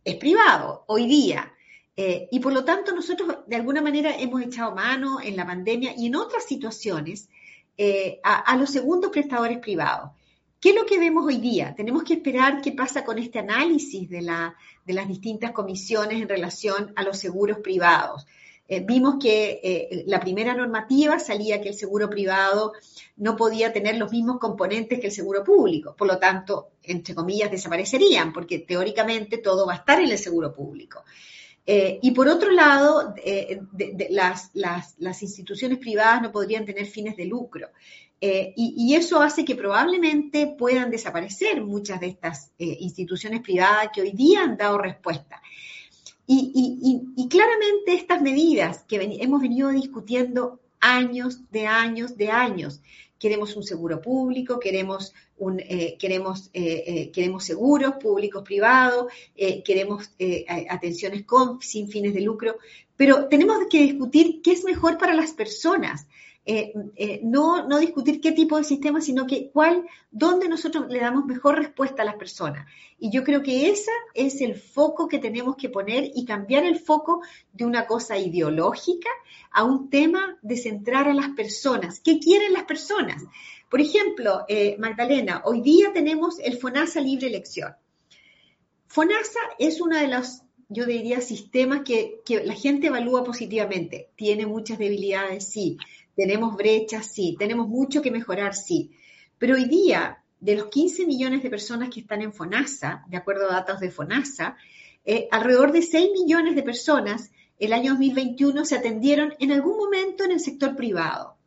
es 0.04 0.16
privado 0.16 0.86
hoy 0.88 1.08
día. 1.08 1.52
y 1.98 2.40
por 2.40 2.52
lo 2.52 2.66
tanto 2.66 2.94
nosotros 2.94 3.38
de 3.48 3.56
alguna 3.56 3.82
manera 3.82 4.12
hemos 4.20 4.42
echado 4.42 4.76
mano 4.76 5.22
en 5.22 5.38
la 5.38 5.46
pandemia 5.46 5.94
y 5.96 6.08
en 6.08 6.16
otras 6.16 6.44
situaciones 6.44 7.30
a 8.24 8.58
los 8.58 8.70
segundos 8.70 9.12
prestadores 9.12 9.60
privados. 9.60 10.12
¿Qué 10.66 10.72
es 10.72 10.76
lo 10.76 10.88
que 10.88 10.98
vemos 10.98 11.24
hoy 11.24 11.38
día? 11.38 11.76
Tenemos 11.78 12.04
que 12.04 12.16
esperar 12.16 12.60
qué 12.60 12.72
pasa 12.72 13.06
con 13.06 13.20
este 13.20 13.38
análisis 13.38 14.10
de, 14.10 14.24
las 14.24 15.08
distintas 15.08 15.52
comisiones 15.52 16.20
en 16.20 16.28
relación 16.28 16.92
a 16.96 17.04
los 17.04 17.20
seguros 17.20 17.60
privados. 17.60 18.26
Eh, 18.68 18.80
vimos 18.80 19.18
que 19.22 19.60
eh, 19.64 20.04
la 20.08 20.20
primera 20.20 20.56
normativa 20.56 21.20
salía 21.20 21.62
que 21.62 21.70
el 21.70 21.76
seguro 21.76 22.10
privado 22.10 22.74
no 23.18 23.36
podía 23.36 23.72
tener 23.72 23.98
los 23.98 24.12
mismos 24.12 24.40
componentes 24.40 25.00
que 25.00 25.06
el 25.06 25.14
seguro 25.14 25.44
público, 25.44 25.96
por 25.96 26.08
lo 26.08 26.18
tanto, 26.18 26.70
entre 26.82 27.14
comillas, 27.14 27.52
desaparecerían, 27.52 28.34
porque 28.34 28.58
teóricamente 28.58 29.38
todo 29.38 29.68
va 29.68 29.74
a 29.74 29.78
estar 29.78 30.02
en 30.02 30.10
el 30.10 30.18
seguro 30.18 30.52
público. 30.52 31.04
Eh, 31.68 32.00
y 32.02 32.10
por 32.10 32.28
otro 32.28 32.50
lado, 32.50 33.14
las, 34.10 35.22
instituciones 35.22 35.78
privadas 35.78 36.24
no 36.24 36.32
podrían 36.32 36.66
tener 36.66 36.88
fines 36.88 37.16
de 37.16 37.26
lucro. 37.26 37.70
Eh, 38.22 38.54
y, 38.56 38.96
eso 38.96 39.22
hace 39.22 39.44
que 39.44 39.56
probablemente 39.56 40.48
puedan 40.48 40.90
desaparecer 40.90 41.62
muchas 41.62 42.00
de 42.00 42.08
estas 42.08 42.52
eh, 42.58 42.78
instituciones 42.80 43.42
privadas 43.42 43.90
que 43.94 44.02
hoy 44.02 44.12
día 44.12 44.42
han 44.42 44.58
dado 44.58 44.78
respuesta. 44.78 45.42
Y, 46.28 47.28
claramente 47.30 47.94
estas 47.94 48.22
medidas 48.22 48.84
que 48.88 48.96
hemos 49.22 49.42
venido 49.42 49.70
discutiendo 49.70 50.60
años 50.80 51.42
de 51.52 51.68
años 51.68 52.18
de 52.18 52.30
años, 52.30 52.82
queremos 53.20 53.56
un 53.56 53.64
seguro 53.64 54.02
público, 54.02 54.60
queremos, 54.60 55.14
un, 55.38 55.60
eh, 55.60 55.98
queremos, 56.00 56.50
queremos 56.52 57.44
seguros 57.44 57.96
públicos 57.96 58.44
privados, 58.44 59.12
queremos 59.64 60.10
atenciones 60.70 61.26
sin 61.60 61.90
fines 61.90 62.14
de 62.14 62.22
lucro, 62.22 62.58
pero 62.96 63.28
tenemos 63.28 63.58
que 63.70 63.84
discutir 63.84 64.42
qué 64.42 64.54
es 64.54 64.64
mejor 64.64 64.98
para 64.98 65.14
las 65.14 65.32
personas. 65.32 66.08
Eh, 66.48 66.74
eh, 66.96 67.22
no, 67.24 67.68
no, 67.68 67.80
discutir 67.80 68.22
qué 68.22 68.32
tipo 68.32 68.58
de 68.58 68.64
sistema, 68.64 69.02
sino 69.02 69.26
que 69.26 69.50
cuál, 69.50 69.84
dónde 70.12 70.48
nosotros 70.48 70.86
le 70.90 71.00
damos 71.00 71.26
mejor 71.26 71.58
respuesta 71.58 72.04
a 72.04 72.06
las 72.06 72.16
personas. 72.16 72.68
Y 73.00 73.10
yo 73.10 73.24
creo 73.24 73.42
que 73.42 73.70
ese 73.72 73.92
es 74.14 74.42
el 74.42 74.54
foco 74.54 75.08
que 75.08 75.18
tenemos 75.18 75.56
que 75.56 75.70
poner 75.70 76.12
y 76.14 76.24
cambiar 76.24 76.64
el 76.64 76.80
foco 76.80 77.22
de 77.52 77.66
una 77.66 77.88
cosa 77.88 78.20
ideológica 78.20 79.10
a 79.52 79.64
un 79.64 79.90
tema 79.90 80.38
de 80.44 80.56
centrar 80.58 81.08
a 81.08 81.16
las 81.16 81.30
personas. 81.30 82.00
¿Qué 82.00 82.20
quieren 82.20 82.54
las 82.54 82.66
personas? 82.66 83.24
Por 83.68 83.82
ejemplo, 83.82 84.46
eh, 84.48 84.76
Magdalena, 84.78 85.42
hoy 85.46 85.62
día 85.62 85.92
tenemos 85.94 86.38
el 86.40 86.58
FONASA 86.58 87.02
Libre 87.02 87.26
Elección. 87.26 87.74
FONASA 88.86 89.40
es 89.58 89.82
uno 89.82 89.98
de 89.98 90.08
los 90.08 90.42
yo 90.68 90.86
diría, 90.86 91.22
sistemas 91.22 91.82
que, 91.86 92.22
que, 92.26 92.44
la 92.44 92.56
gente 92.56 92.88
evalúa 92.88 93.24
positivamente. 93.24 94.10
Tiene 94.16 94.48
muchas 94.48 94.80
debilidades, 94.80 95.48
sí. 95.48 95.78
Tenemos 96.16 96.56
brechas, 96.56 97.08
sí. 97.12 97.36
Tenemos 97.38 97.68
mucho 97.68 98.02
que 98.02 98.12
mejorar, 98.12 98.56
sí. 98.56 98.92
Pero 99.38 99.56
hoy 99.56 99.66
día, 99.66 100.24
de 100.40 100.56
los 100.56 100.68
15 100.68 101.06
millones 101.06 101.44
de 101.44 101.50
personas 101.50 101.90
que 101.90 102.02
están 102.02 102.22
en 102.22 102.34
FONASA, 102.34 103.04
de 103.08 103.18
acuerdo 103.18 103.50
a 103.50 103.54
datos 103.54 103.80
de 103.80 103.92
FONASA, 103.92 104.58
eh, 105.04 105.28
alrededor 105.32 105.72
de 105.72 105.82
6 105.82 106.12
millones 106.14 106.56
de 106.56 106.64
personas 106.64 107.32
el 107.58 107.74
año 107.74 107.92
2021 107.92 108.66
se 108.66 108.76
atendieron 108.76 109.34
en 109.40 109.52
algún 109.52 109.78
momento 109.78 110.24
en 110.24 110.32
el 110.32 110.40
sector 110.40 110.76
privado. 110.76 111.38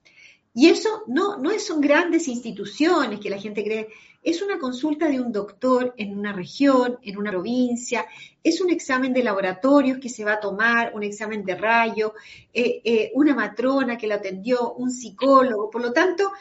Y 0.55 0.69
eso 0.69 1.03
no, 1.07 1.37
no 1.37 1.57
son 1.59 1.81
grandes 1.81 2.29
instituciones 2.29 3.21
que 3.21 3.31
la 3.31 3.39
gente 3.39 3.63
cree, 3.63 3.89
es 4.23 4.43
una 4.43 4.59
consulta 4.59 5.09
de 5.09 5.21
un 5.21 5.33
doctor 5.33 5.95
en 5.97 6.19
una 6.19 6.33
región, 6.33 6.99
en 7.03 7.17
una 7.17 7.31
provincia, 7.31 8.07
es 8.43 8.61
un 8.61 8.71
examen 8.71 9.13
de 9.13 9.23
laboratorios 9.23 9.99
que 9.99 10.09
se 10.09 10.25
va 10.25 10.35
a 10.35 10.41
tomar, 10.41 10.93
un 10.95 11.03
examen 11.03 11.45
de 11.45 11.55
rayo, 11.55 12.15
eh, 12.53 12.81
eh, 12.85 13.11
una 13.15 13.35
matrona 13.35 13.97
que 13.97 14.07
la 14.07 14.17
atendió, 14.17 14.75
un 14.75 14.91
psicólogo. 14.91 15.71
Por 15.71 15.83
lo 15.83 15.93
tanto, 15.93 16.33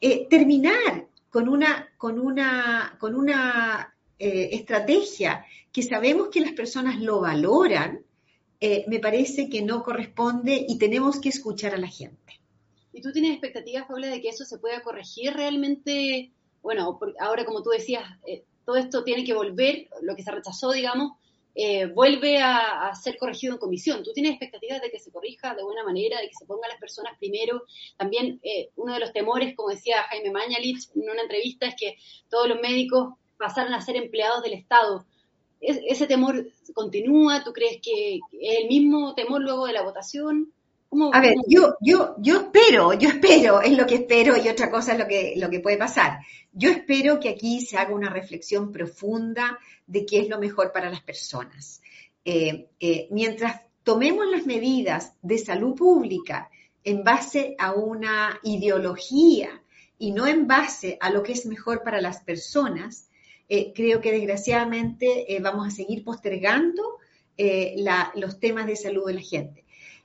eh, 0.00 0.26
terminar 0.28 1.06
con 1.30 1.48
una, 1.48 1.88
con 1.96 2.18
una, 2.18 2.96
con 2.98 3.14
una 3.14 3.94
estrategia 4.18 5.46
que 5.72 5.82
sabemos 5.82 6.28
que 6.28 6.42
las 6.42 6.52
personas 6.52 7.00
lo 7.00 7.22
valoran, 7.22 8.04
me 8.60 8.98
parece 8.98 9.48
que 9.48 9.62
no 9.62 9.82
corresponde 9.82 10.66
y 10.68 10.76
tenemos 10.76 11.18
que 11.20 11.30
escuchar 11.30 11.72
a 11.72 11.78
la 11.78 11.88
gente. 11.88 12.38
¿Y 12.92 13.00
tú 13.00 13.12
tienes 13.12 13.30
expectativas, 13.30 13.86
Paula, 13.86 14.08
de 14.08 14.20
que 14.20 14.28
eso 14.28 14.44
se 14.44 14.58
pueda 14.58 14.82
corregir 14.82 15.32
realmente? 15.32 16.32
Bueno, 16.62 16.98
ahora 17.18 17.44
como 17.44 17.62
tú 17.62 17.70
decías, 17.70 18.04
eh, 18.26 18.44
todo 18.64 18.76
esto 18.76 19.02
tiene 19.04 19.24
que 19.24 19.34
volver, 19.34 19.88
lo 20.02 20.14
que 20.14 20.22
se 20.22 20.30
rechazó, 20.30 20.72
digamos, 20.72 21.12
eh, 21.54 21.86
vuelve 21.86 22.38
a, 22.38 22.94
ser 22.94 23.16
corregido 23.16 23.54
en 23.54 23.58
comisión. 23.58 24.02
¿Tú 24.04 24.12
tienes 24.12 24.32
expectativas 24.32 24.80
de 24.80 24.90
que 24.90 24.98
se 24.98 25.10
corrija 25.10 25.54
de 25.54 25.64
buena 25.64 25.84
manera, 25.84 26.20
de 26.20 26.28
que 26.28 26.34
se 26.34 26.46
pongan 26.46 26.70
las 26.70 26.78
personas 26.78 27.18
primero? 27.18 27.64
También 27.96 28.40
eh, 28.42 28.70
uno 28.76 28.94
de 28.94 29.00
los 29.00 29.12
temores, 29.12 29.56
como 29.56 29.70
decía 29.70 30.02
Jaime 30.04 30.30
Mañalich 30.30 30.88
en 30.94 31.10
una 31.10 31.22
entrevista, 31.22 31.66
es 31.66 31.74
que 31.76 31.96
todos 32.28 32.48
los 32.48 32.60
médicos 32.60 33.14
pasaran 33.36 33.74
a 33.74 33.80
ser 33.80 33.96
empleados 33.96 34.42
del 34.42 34.52
Estado. 34.52 35.04
¿Ese 35.60 36.06
temor 36.06 36.46
continúa? 36.72 37.44
¿Tú 37.44 37.52
crees 37.52 37.80
que 37.82 38.14
es 38.14 38.58
el 38.60 38.68
mismo 38.68 39.14
temor 39.14 39.42
luego 39.42 39.66
de 39.66 39.74
la 39.74 39.82
votación? 39.82 40.52
A 41.12 41.20
ver, 41.20 41.36
yo, 41.46 41.76
yo, 41.80 42.16
yo 42.18 42.38
espero, 42.38 42.94
yo 42.94 43.08
espero, 43.10 43.62
es 43.62 43.76
lo 43.76 43.86
que 43.86 43.94
espero 43.96 44.36
y 44.36 44.48
otra 44.48 44.70
cosa 44.70 44.92
es 44.92 44.98
lo 44.98 45.06
que, 45.06 45.34
lo 45.36 45.48
que 45.48 45.60
puede 45.60 45.76
pasar. 45.76 46.18
Yo 46.52 46.70
espero 46.70 47.20
que 47.20 47.28
aquí 47.28 47.60
se 47.60 47.78
haga 47.78 47.94
una 47.94 48.10
reflexión 48.10 48.72
profunda 48.72 49.58
de 49.86 50.04
qué 50.04 50.20
es 50.20 50.28
lo 50.28 50.40
mejor 50.40 50.72
para 50.72 50.90
las 50.90 51.00
personas. 51.00 51.80
Eh, 52.24 52.70
eh, 52.80 53.06
mientras 53.10 53.62
tomemos 53.84 54.26
las 54.26 54.46
medidas 54.46 55.14
de 55.22 55.38
salud 55.38 55.76
pública 55.76 56.50
en 56.82 57.04
base 57.04 57.54
a 57.58 57.72
una 57.72 58.40
ideología 58.42 59.62
y 59.96 60.10
no 60.10 60.26
en 60.26 60.48
base 60.48 60.98
a 61.00 61.10
lo 61.10 61.22
que 61.22 61.32
es 61.32 61.46
mejor 61.46 61.84
para 61.84 62.00
las 62.00 62.22
personas, 62.22 63.08
eh, 63.48 63.72
creo 63.74 64.00
que 64.00 64.12
desgraciadamente 64.12 65.38
vamos 65.40 65.68
a 65.68 65.70
seguir 65.70 66.02
postergando 66.04 66.98
los 68.16 68.38
temas 68.38 68.66
de 68.66 68.76
salud 68.76 69.06
de 69.06 69.14
la 69.14 69.22
gente. 69.22 69.59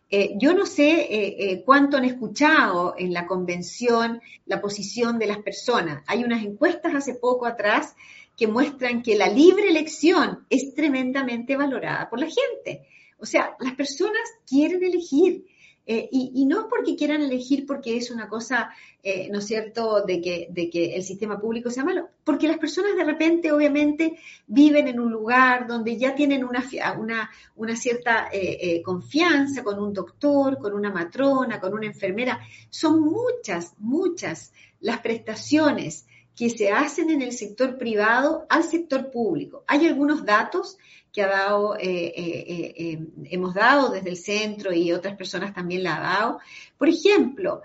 Eh, 0.09 0.35
yo 0.37 0.53
no 0.53 0.65
sé 0.65 1.01
eh, 1.01 1.35
eh, 1.39 1.63
cuánto 1.65 1.97
han 1.97 2.05
escuchado 2.05 2.93
en 2.97 3.11
la 3.11 3.25
convención 3.25 4.21
la 4.45 4.61
posición 4.61 5.17
de 5.17 5.27
las 5.27 5.39
personas. 5.39 6.03
Hay 6.07 6.23
unas 6.23 6.43
encuestas 6.43 6.93
hace 6.93 7.15
poco 7.15 7.45
atrás 7.45 7.95
que 8.37 8.47
muestran 8.47 9.01
que 9.01 9.15
la 9.15 9.27
libre 9.27 9.69
elección 9.69 10.45
es 10.49 10.75
tremendamente 10.75 11.55
valorada 11.55 12.09
por 12.09 12.19
la 12.19 12.27
gente. 12.27 12.87
O 13.17 13.25
sea, 13.25 13.55
las 13.59 13.73
personas 13.75 14.21
quieren 14.47 14.83
elegir. 14.83 15.45
Eh, 15.87 16.09
y, 16.11 16.45
no 16.45 16.67
porque 16.67 16.95
quieran 16.95 17.21
elegir 17.21 17.67
porque 17.67 17.95
es 17.95 18.09
una 18.09 18.27
cosa, 18.27 18.71
eh, 19.03 19.29
¿no 19.31 19.37
es 19.37 19.45
cierto?, 19.45 20.01
de 20.01 20.19
que, 20.19 20.47
de 20.49 20.67
que 20.69 20.95
el 20.95 21.03
sistema 21.03 21.39
público 21.39 21.69
sea 21.69 21.83
malo, 21.83 22.09
porque 22.23 22.47
las 22.47 22.57
personas 22.57 22.95
de 22.95 23.03
repente, 23.03 23.51
obviamente, 23.51 24.17
viven 24.47 24.87
en 24.87 24.99
un 24.99 25.11
lugar 25.11 25.67
donde 25.67 25.95
ya 25.97 26.15
tienen 26.15 26.43
una, 26.43 26.63
una, 26.97 27.29
una 27.55 27.75
cierta 27.75 28.29
eh, 28.31 28.81
confianza 28.83 29.63
con 29.63 29.79
un 29.79 29.93
doctor, 29.93 30.57
con 30.57 30.73
una 30.73 30.91
matrona, 30.91 31.59
con 31.59 31.73
una 31.73 31.85
enfermera. 31.85 32.39
Son 32.71 33.01
muchas, 33.01 33.75
muchas 33.77 34.53
las 34.79 35.01
prestaciones 35.01 36.07
que 36.35 36.49
se 36.49 36.71
hacen 36.71 37.09
en 37.09 37.21
el 37.21 37.31
sector 37.31 37.77
privado 37.77 38.45
al 38.49 38.63
sector 38.63 39.09
público. 39.09 39.63
Hay 39.67 39.85
algunos 39.87 40.25
datos 40.25 40.77
que 41.15 41.23
ha 41.23 41.27
dado, 41.27 41.77
eh, 41.77 42.13
eh, 42.13 42.73
eh, 42.75 42.99
hemos 43.31 43.53
dado 43.53 43.89
desde 43.89 44.09
el 44.09 44.17
centro 44.17 44.73
y 44.73 44.91
otras 44.91 45.15
personas 45.15 45.53
también 45.53 45.81
la 45.81 45.95
han 45.95 46.03
dado. 46.03 46.39
Por 46.77 46.89
ejemplo, 46.89 47.61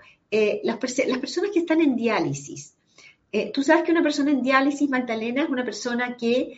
las, 0.63 0.77
personas 0.77 1.51
que 1.51 1.59
están 1.59 1.81
en 1.81 1.97
diálisis. 1.97 2.73
Tú 3.53 3.63
sabes 3.63 3.83
que 3.83 3.91
una 3.91 4.03
persona 4.03 4.31
en 4.31 4.41
diálisis, 4.41 4.89
Magdalena, 4.89 5.43
es 5.43 5.49
una 5.49 5.65
persona 5.65 6.15
que 6.15 6.57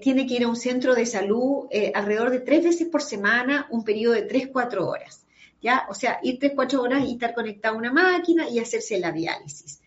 tiene 0.00 0.26
que 0.26 0.34
ir 0.34 0.44
a 0.44 0.48
un 0.48 0.56
centro 0.56 0.94
de 0.94 1.06
salud 1.06 1.66
alrededor 1.94 2.30
de 2.30 2.40
tres 2.40 2.62
veces 2.62 2.86
por 2.86 3.02
semana, 3.02 3.66
un 3.70 3.82
periodo 3.82 4.14
de 4.14 4.22
tres, 4.22 4.48
cuatro 4.52 4.88
horas. 4.88 5.26
¿ya? 5.60 5.86
O 5.88 5.94
sea, 5.94 6.20
ir 6.22 6.38
tres, 6.38 6.52
cuatro 6.54 6.82
horas 6.82 7.04
y 7.04 7.12
estar 7.12 7.34
conectado 7.34 7.74
a 7.74 7.78
una 7.78 7.92
máquina 7.92 8.48
y 8.48 8.60
hacerse 8.60 8.98
la 8.98 9.12
diálisis 9.12 9.80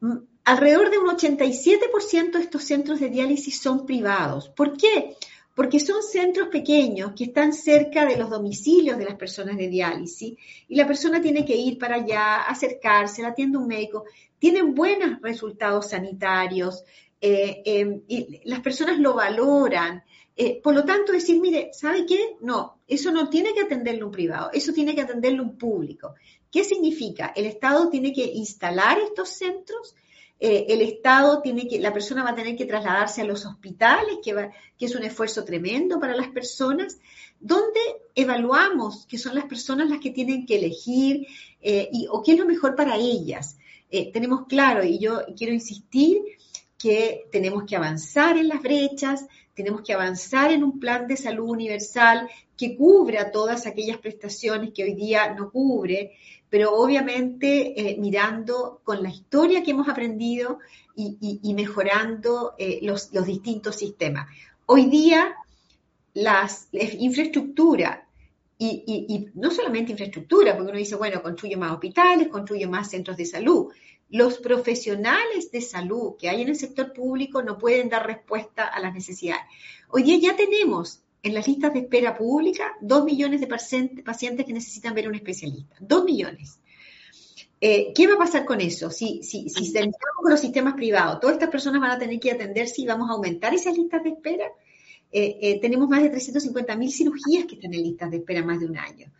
mm, 0.00 0.16
alrededor 0.44 0.90
de 0.90 0.98
un 0.98 1.08
87% 1.08 2.32
de 2.32 2.40
estos 2.40 2.64
centros 2.64 3.00
de 3.00 3.08
diálisis 3.08 3.60
son 3.60 3.86
privados. 3.86 4.48
¿Por 4.50 4.76
qué? 4.76 5.16
Porque 5.54 5.80
son 5.80 6.02
centros 6.02 6.48
pequeños 6.48 7.12
que 7.16 7.24
están 7.24 7.52
cerca 7.52 8.04
de 8.04 8.16
los 8.16 8.28
domicilios 8.28 8.98
de 8.98 9.04
las 9.04 9.14
personas 9.14 9.56
de 9.56 9.68
diálisis 9.68 10.34
y 10.68 10.74
la 10.74 10.86
persona 10.86 11.22
tiene 11.22 11.44
que 11.44 11.56
ir 11.56 11.78
para 11.78 11.96
allá, 11.96 12.42
acercarse, 12.42 13.22
la 13.22 13.28
atiende 13.28 13.58
un 13.58 13.68
médico. 13.68 14.04
Tienen 14.38 14.74
buenos 14.74 15.20
resultados 15.22 15.90
sanitarios, 15.90 16.84
eh, 17.20 17.62
em, 17.64 18.02
y 18.06 18.40
las 18.44 18.60
personas 18.60 18.98
lo 18.98 19.14
valoran. 19.14 20.02
Eh, 20.36 20.60
por 20.60 20.74
lo 20.74 20.84
tanto, 20.84 21.12
decir, 21.12 21.40
mire, 21.40 21.70
¿sabe 21.72 22.04
qué? 22.04 22.36
No, 22.40 22.80
eso 22.86 23.12
no 23.12 23.30
tiene 23.30 23.54
que 23.54 23.60
atenderlo 23.60 24.06
un 24.06 24.12
privado, 24.12 24.50
eso 24.52 24.72
tiene 24.72 24.94
que 24.94 25.02
atenderlo 25.02 25.42
un 25.42 25.56
público. 25.56 26.16
¿Qué 26.50 26.64
significa? 26.64 27.32
El 27.34 27.46
Estado 27.46 27.88
tiene 27.88 28.12
que 28.12 28.24
instalar 28.24 28.98
estos 28.98 29.30
centros 29.30 29.94
eh, 30.46 30.66
el 30.68 30.82
Estado 30.82 31.40
tiene 31.40 31.66
que, 31.66 31.80
la 31.80 31.90
persona 31.90 32.22
va 32.22 32.32
a 32.32 32.34
tener 32.34 32.54
que 32.54 32.66
trasladarse 32.66 33.22
a 33.22 33.24
los 33.24 33.46
hospitales, 33.46 34.18
que, 34.22 34.50
es 34.78 34.94
un 34.94 35.02
esfuerzo 35.02 35.42
tremendo 35.42 35.98
para 35.98 36.14
las 36.14 36.28
personas, 36.28 36.98
donde 37.40 37.80
evaluamos 38.14 39.06
que 39.06 39.16
son 39.16 39.36
las 39.36 39.46
personas 39.46 39.88
las 39.88 40.00
que 40.00 40.10
tienen 40.10 40.44
que 40.44 40.56
elegir 40.56 41.26
eh, 41.62 41.88
y, 41.90 42.08
o 42.10 42.22
qué 42.22 42.32
es 42.32 42.38
lo 42.38 42.44
mejor 42.44 42.76
para 42.76 42.96
ellas. 42.96 43.56
Eh, 43.90 44.12
tenemos 44.12 44.46
claro, 44.46 44.84
y 44.84 44.98
yo 44.98 45.22
quiero 45.34 45.54
insistir, 45.54 46.20
que 46.76 47.24
tenemos 47.32 47.64
que 47.64 47.76
avanzar 47.76 48.36
en 48.36 48.48
las 48.48 48.60
brechas, 48.60 49.24
tenemos 49.54 49.80
que 49.80 49.94
avanzar 49.94 50.52
en 50.52 50.62
un 50.62 50.78
plan 50.78 51.06
de 51.06 51.16
salud 51.16 51.48
universal 51.48 52.28
que 52.58 52.76
cubra 52.76 53.30
todas 53.30 53.66
aquellas 53.66 53.96
prestaciones 53.96 54.72
que 54.74 54.84
hoy 54.84 54.92
día 54.92 55.32
no 55.32 55.50
cubre, 55.50 56.12
pero 56.54 56.72
obviamente 56.72 57.74
eh, 57.74 57.96
mirando 57.98 58.80
con 58.84 59.02
la 59.02 59.08
historia 59.08 59.64
que 59.64 59.72
hemos 59.72 59.88
aprendido 59.88 60.60
y, 60.94 61.52
mejorando 61.52 62.54
eh, 62.58 62.78
los, 62.82 63.10
distintos 63.10 63.74
sistemas. 63.74 64.28
Hoy 64.64 64.84
día, 64.84 65.34
las, 66.12 66.68
infraestructura, 66.70 68.06
y, 68.56 69.30
no 69.34 69.50
solamente 69.50 69.90
infraestructura, 69.90 70.54
porque 70.54 70.70
uno 70.70 70.78
dice, 70.78 70.94
bueno, 70.94 71.24
construye 71.24 71.56
más 71.56 71.72
hospitales, 71.72 72.28
construye 72.28 72.68
más 72.68 72.88
centros 72.88 73.16
de 73.16 73.26
salud. 73.26 73.72
Los 74.10 74.38
profesionales 74.38 75.50
de 75.50 75.60
salud 75.60 76.14
que 76.16 76.28
hay 76.28 76.42
en 76.42 76.50
el 76.50 76.56
sector 76.56 76.92
público 76.92 77.42
no 77.42 77.58
pueden 77.58 77.88
dar 77.88 78.06
respuesta 78.06 78.68
a 78.68 78.78
las 78.78 78.94
necesidades. 78.94 79.42
Hoy 79.88 80.04
día 80.04 80.18
ya 80.30 80.36
tenemos 80.36 81.02
en 81.24 81.32
las 81.32 81.48
listas 81.48 81.72
de 81.72 81.80
espera 81.80 82.16
pública 82.16 82.76
dos 82.82 83.02
millones 83.04 83.40
de 83.40 83.46
pacientes 83.46 84.46
que 84.46 84.52
necesitan 84.52 84.94
ver 84.94 85.08
un 85.08 85.14
especialista. 85.14 85.74
Dos 85.80 86.04
millones. 86.04 86.60
Eh, 87.60 87.92
¿Qué 87.94 88.06
va 88.06 88.14
a 88.14 88.18
pasar 88.18 88.44
con 88.44 88.60
eso? 88.60 88.90
Si, 88.90 89.22
si, 89.22 89.48
si 89.48 89.72
con 89.72 90.30
los 90.30 90.38
sistemas 90.38 90.74
privados, 90.74 91.20
todas 91.20 91.36
estas 91.36 91.48
personas 91.48 91.80
van 91.80 91.92
a 91.92 91.98
tener 91.98 92.20
que 92.20 92.30
atenderse 92.30 92.82
y 92.82 92.86
vamos 92.86 93.08
a 93.08 93.14
aumentar 93.14 93.54
esas 93.54 93.74
listas 93.74 94.04
de 94.04 94.10
espera. 94.10 94.44
Eh, 95.10 95.38
eh, 95.40 95.60
tenemos 95.60 95.88
más 95.88 96.02
de 96.02 96.12
350.000 96.12 96.90
cirugías 96.90 97.46
que 97.46 97.54
están 97.54 97.72
en 97.72 97.82
listas 97.82 98.10
de 98.10 98.18
espera 98.18 98.44
más 98.44 98.60
de 98.60 98.66
un 98.66 98.76
año. 98.76 99.10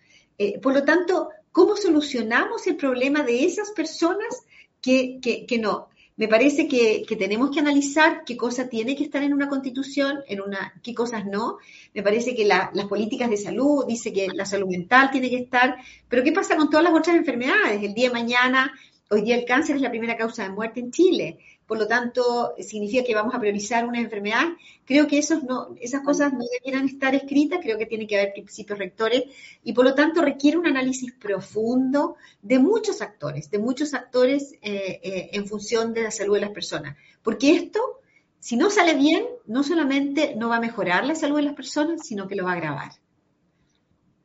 por 0.61 0.75
lo 0.75 0.85
tanto, 0.85 1.31
¿cómo 1.53 1.75
solucionamos 1.75 2.67
el 2.67 2.77
problema 2.77 3.23
de 3.23 3.47
esas 3.47 3.71
personas 3.71 4.45
que, 4.83 5.21
que 5.23 5.59
no? 5.59 5.89
Me 6.17 6.29
parece 6.29 6.69
que, 6.69 7.05
tenemos 7.19 7.51
que 7.51 7.59
analizar 7.59 8.23
qué 8.25 8.37
cosa 8.37 8.69
tiene 8.69 8.95
que 8.95 9.05
estar 9.05 9.23
en 9.23 9.35
una 9.35 9.49
constitución, 9.49 10.21
en 10.29 10.41
una, 10.41 10.73
qué 10.83 10.95
cosas 10.95 11.27
no. 11.27 11.59
Me 11.93 12.03
parece 12.03 12.37
que 12.37 12.45
las 12.45 12.87
políticas 12.89 13.29
de 13.31 13.37
salud, 13.37 13.85
dice 13.87 14.13
que 14.13 14.29
la 14.33 14.47
salud 14.47 14.69
mental 14.69 15.11
tiene 15.11 15.29
que 15.29 15.39
estar, 15.39 15.77
pero 16.09 16.23
¿qué 16.23 16.31
pasa 16.33 16.57
con 16.57 16.71
todas 16.71 16.85
las 16.85 16.95
otras 16.95 17.17
enfermedades? 17.17 17.83
El 17.83 17.95
día 17.95 18.09
de 18.09 18.15
mañana, 18.15 18.73
hoy 19.11 19.23
día 19.23 19.37
el 19.37 19.45
cáncer 19.45 19.77
es 19.77 19.83
la 19.83 19.91
primera 19.91 20.17
causa 20.17 20.45
de 20.45 20.51
muerte 20.51 20.81
en 20.81 20.93
Chile 20.93 21.39
por 21.67 21.79
lo 21.79 21.87
tanto 21.87 22.55
significa 22.59 23.05
que 23.05 23.15
vamos 23.15 23.35
a 23.35 23.41
priorizar 23.41 23.87
una 23.87 24.01
enfermedad. 24.01 24.49
Creo 24.85 25.07
que 25.07 25.19
esos 25.19 25.43
no, 25.45 25.75
esas 25.81 26.03
cosas 26.03 26.33
no 26.33 26.45
debieran 26.59 26.87
estar 26.87 27.15
escritas, 27.15 27.61
creo 27.63 27.79
que 27.79 27.87
tiene 27.87 28.07
que 28.07 28.19
haber 28.19 28.33
principios 28.33 28.79
rectores 28.79 29.25
y 29.63 29.73
por 29.73 29.85
lo 29.85 29.95
tanto 29.95 30.23
requiere 30.23 30.59
un 30.59 30.67
análisis 30.67 31.13
profundo 31.13 32.17
de 32.43 32.59
muchos 32.59 33.01
actores, 33.01 33.51
de 33.51 33.59
muchos 33.59 33.95
actores 33.95 34.53
eh, 34.63 35.01
eh, 35.03 35.31
en 35.33 35.47
función 35.47 35.95
de 35.95 36.03
la 36.03 36.11
salud 36.11 36.35
de 36.35 36.43
las 36.43 36.51
personas. 36.51 36.97
Porque 37.23 37.55
esto, 37.55 38.01
si 38.39 38.57
no 38.57 38.71
sale 38.71 38.95
bien, 38.95 39.27
no 39.47 39.65
solamente 39.65 40.35
no 40.37 40.51
va 40.51 40.57
a 40.57 40.61
mejorar 40.61 41.07
la 41.07 41.15
salud 41.15 41.37
de 41.37 41.43
las 41.43 41.55
personas, 41.55 42.07
sino 42.07 42.29
que 42.29 42.37
lo 42.37 42.45
va 42.45 42.53
a 42.53 42.57
agravar. 42.57 42.93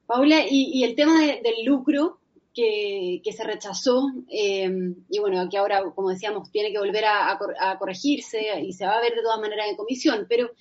Paula, 0.05 0.43
y, 0.49 0.83
el 0.83 0.95
tema 0.95 1.21
del 1.21 1.65
lucro 1.65 2.18
que, 2.53 3.21
se 3.31 3.43
rechazó, 3.43 4.11
eh, 4.29 4.69
y 5.09 5.19
bueno, 5.19 5.47
que 5.49 5.57
ahora, 5.57 5.83
como 5.95 6.09
decíamos, 6.09 6.51
tiene 6.51 6.71
que 6.71 6.79
volver 6.79 7.05
a, 7.05 7.37
corregirse 7.79 8.59
y 8.61 8.73
se 8.73 8.85
va 8.85 8.97
a 8.97 9.01
ver 9.01 9.15
de 9.15 9.21
todas 9.21 9.39
maneras 9.39 9.67
en 9.69 9.77
comisión, 9.77 10.25
pero 10.27 10.51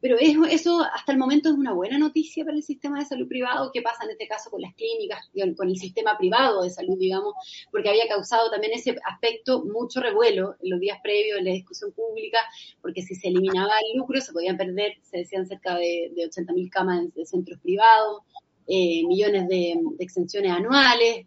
pero 0.00 0.16
eso, 0.18 0.44
eso 0.46 0.82
hasta 0.94 1.12
el 1.12 1.18
momento 1.18 1.50
es 1.50 1.54
una 1.54 1.74
buena 1.74 1.98
noticia 1.98 2.44
para 2.44 2.56
el 2.56 2.62
sistema 2.62 2.98
de 2.98 3.04
salud 3.04 3.28
privado. 3.28 3.70
¿Qué 3.72 3.82
pasa 3.82 4.04
en 4.04 4.10
este 4.10 4.26
caso 4.26 4.50
con 4.50 4.62
las 4.62 4.74
clínicas, 4.74 5.30
con 5.56 5.68
el 5.68 5.76
sistema 5.76 6.16
privado 6.16 6.62
de 6.62 6.70
salud, 6.70 6.96
digamos? 6.98 7.34
Porque 7.70 7.90
había 7.90 8.08
causado 8.08 8.50
también 8.50 8.72
ese 8.72 8.96
aspecto 9.04 9.62
mucho 9.64 10.00
revuelo 10.00 10.56
en 10.62 10.70
los 10.70 10.80
días 10.80 10.98
previos 11.02 11.38
en 11.38 11.44
la 11.44 11.52
discusión 11.52 11.92
pública, 11.92 12.38
porque 12.80 13.02
si 13.02 13.14
se 13.14 13.28
eliminaba 13.28 13.72
el 13.78 13.98
lucro 13.98 14.20
se 14.20 14.32
podían 14.32 14.56
perder, 14.56 14.94
se 15.02 15.18
decían 15.18 15.46
cerca 15.46 15.76
de, 15.76 16.10
de 16.14 16.30
80.000 16.30 16.70
camas 16.70 17.14
de 17.14 17.26
centros 17.26 17.60
privados, 17.60 18.22
eh, 18.66 19.06
millones 19.06 19.48
de, 19.48 19.74
de 19.96 20.04
exenciones 20.04 20.52
anuales. 20.52 21.26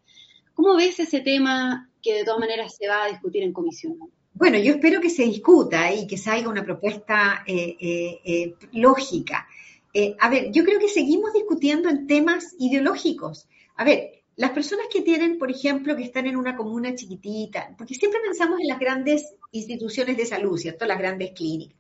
¿Cómo 0.54 0.76
ves 0.76 1.00
ese 1.00 1.22
tema 1.22 1.90
que 2.02 2.14
de 2.16 2.24
todas 2.24 2.40
maneras 2.40 2.76
se 2.76 2.88
va 2.88 3.06
a 3.06 3.10
discutir 3.10 3.44
en 3.44 3.54
comisión? 3.54 3.98
Bueno, 4.34 4.58
yo 4.58 4.74
espero 4.74 5.00
que 5.00 5.10
se 5.10 5.24
discuta 5.24 5.94
y 5.94 6.08
que 6.08 6.18
salga 6.18 6.50
una 6.50 6.64
propuesta 6.64 7.44
eh, 7.46 7.78
eh, 7.80 8.56
lógica. 8.72 9.48
a 10.20 10.30
ver, 10.30 10.52
yo 10.52 10.64
creo 10.64 10.80
que 10.80 10.90
seguimos 10.90 11.34
discutiendo 11.34 11.90
en 11.90 12.08
temas 12.08 12.56
ideológicos. 12.60 13.48
A 13.76 13.84
ver, 13.84 14.24
las 14.36 14.52
personas 14.52 14.88
que 14.92 15.02
tienen, 15.02 15.38
por 15.38 15.52
ejemplo, 15.52 15.96
que 15.96 16.04
están 16.04 16.26
en 16.26 16.36
una 16.36 16.56
comuna 16.56 16.96
chiquitita, 16.96 17.76
porque 17.78 17.94
siempre 17.94 18.20
pensamos 18.22 18.60
en 18.60 18.68
las 18.68 18.80
grandes 18.80 19.36
instituciones 19.52 20.18
de 20.18 20.26
salud, 20.26 20.58
¿cierto? 20.58 20.86
Las 20.86 20.98
grandes 20.98 21.32
clínicas. 21.32 21.78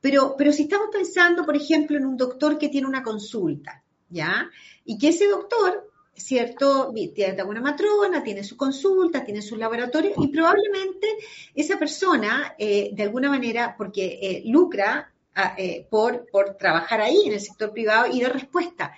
Pero, 0.00 0.34
pero 0.36 0.52
si 0.52 0.64
estamos 0.64 0.88
pensando, 0.92 1.44
por 1.44 1.56
ejemplo, 1.56 1.96
en 1.96 2.06
un 2.06 2.16
doctor 2.16 2.58
que 2.58 2.68
tiene 2.68 2.86
una 2.86 3.02
consulta, 3.02 3.82
¿ya? 4.10 4.50
Y 4.84 4.98
que 4.98 5.08
ese 5.08 5.28
doctor 5.28 5.88
¿cierto? 6.18 6.92
Tiene 7.14 7.42
una 7.44 7.60
matrona, 7.60 8.22
tiene 8.22 8.44
su 8.44 8.56
consulta, 8.56 9.24
tiene 9.24 9.40
su 9.40 9.56
laboratorio 9.56 10.12
y 10.18 10.28
probablemente 10.28 11.06
esa 11.54 11.78
persona, 11.78 12.54
eh, 12.58 12.90
de 12.92 13.02
alguna 13.02 13.30
manera, 13.30 13.74
porque 13.76 14.18
eh, 14.20 14.42
lucra 14.46 15.12
ah, 15.34 15.54
eh, 15.56 15.86
por, 15.88 16.26
por 16.30 16.56
trabajar 16.56 17.00
ahí 17.00 17.22
en 17.26 17.32
el 17.32 17.40
sector 17.40 17.72
privado 17.72 18.12
y 18.12 18.20
dar 18.20 18.32
respuesta. 18.32 18.92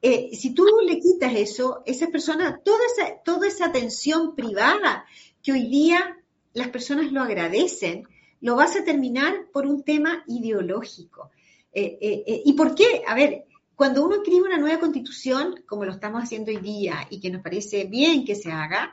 si 0.00 0.54
tú 0.54 0.64
le 0.86 1.00
quitas 1.00 1.34
eso, 1.34 1.82
esa 1.86 2.06
persona, 2.08 2.60
toda 2.62 2.84
esa, 2.86 3.18
toda 3.24 3.48
esa 3.48 3.66
atención 3.66 4.36
privada 4.36 5.04
que 5.42 5.52
hoy 5.52 5.66
día 5.66 6.18
las 6.52 6.68
personas 6.68 7.10
lo 7.12 7.22
agradecen, 7.22 8.06
lo 8.40 8.54
vas 8.54 8.76
a 8.76 8.84
terminar 8.84 9.46
por 9.52 9.66
un 9.66 9.82
tema 9.82 10.22
ideológico. 10.28 11.30
¿Y 11.72 12.52
por 12.54 12.74
qué? 12.74 13.02
A 13.06 13.14
ver, 13.14 13.44
cuando 13.78 14.04
uno 14.04 14.16
escribe 14.16 14.48
una 14.48 14.58
nueva 14.58 14.80
constitución, 14.80 15.62
como 15.64 15.84
lo 15.84 15.92
estamos 15.92 16.20
haciendo 16.20 16.50
hoy 16.50 16.56
día 16.56 17.06
y 17.10 17.20
que 17.20 17.30
nos 17.30 17.42
parece 17.42 17.84
bien 17.84 18.24
que 18.24 18.34
se 18.34 18.50
haga, 18.50 18.92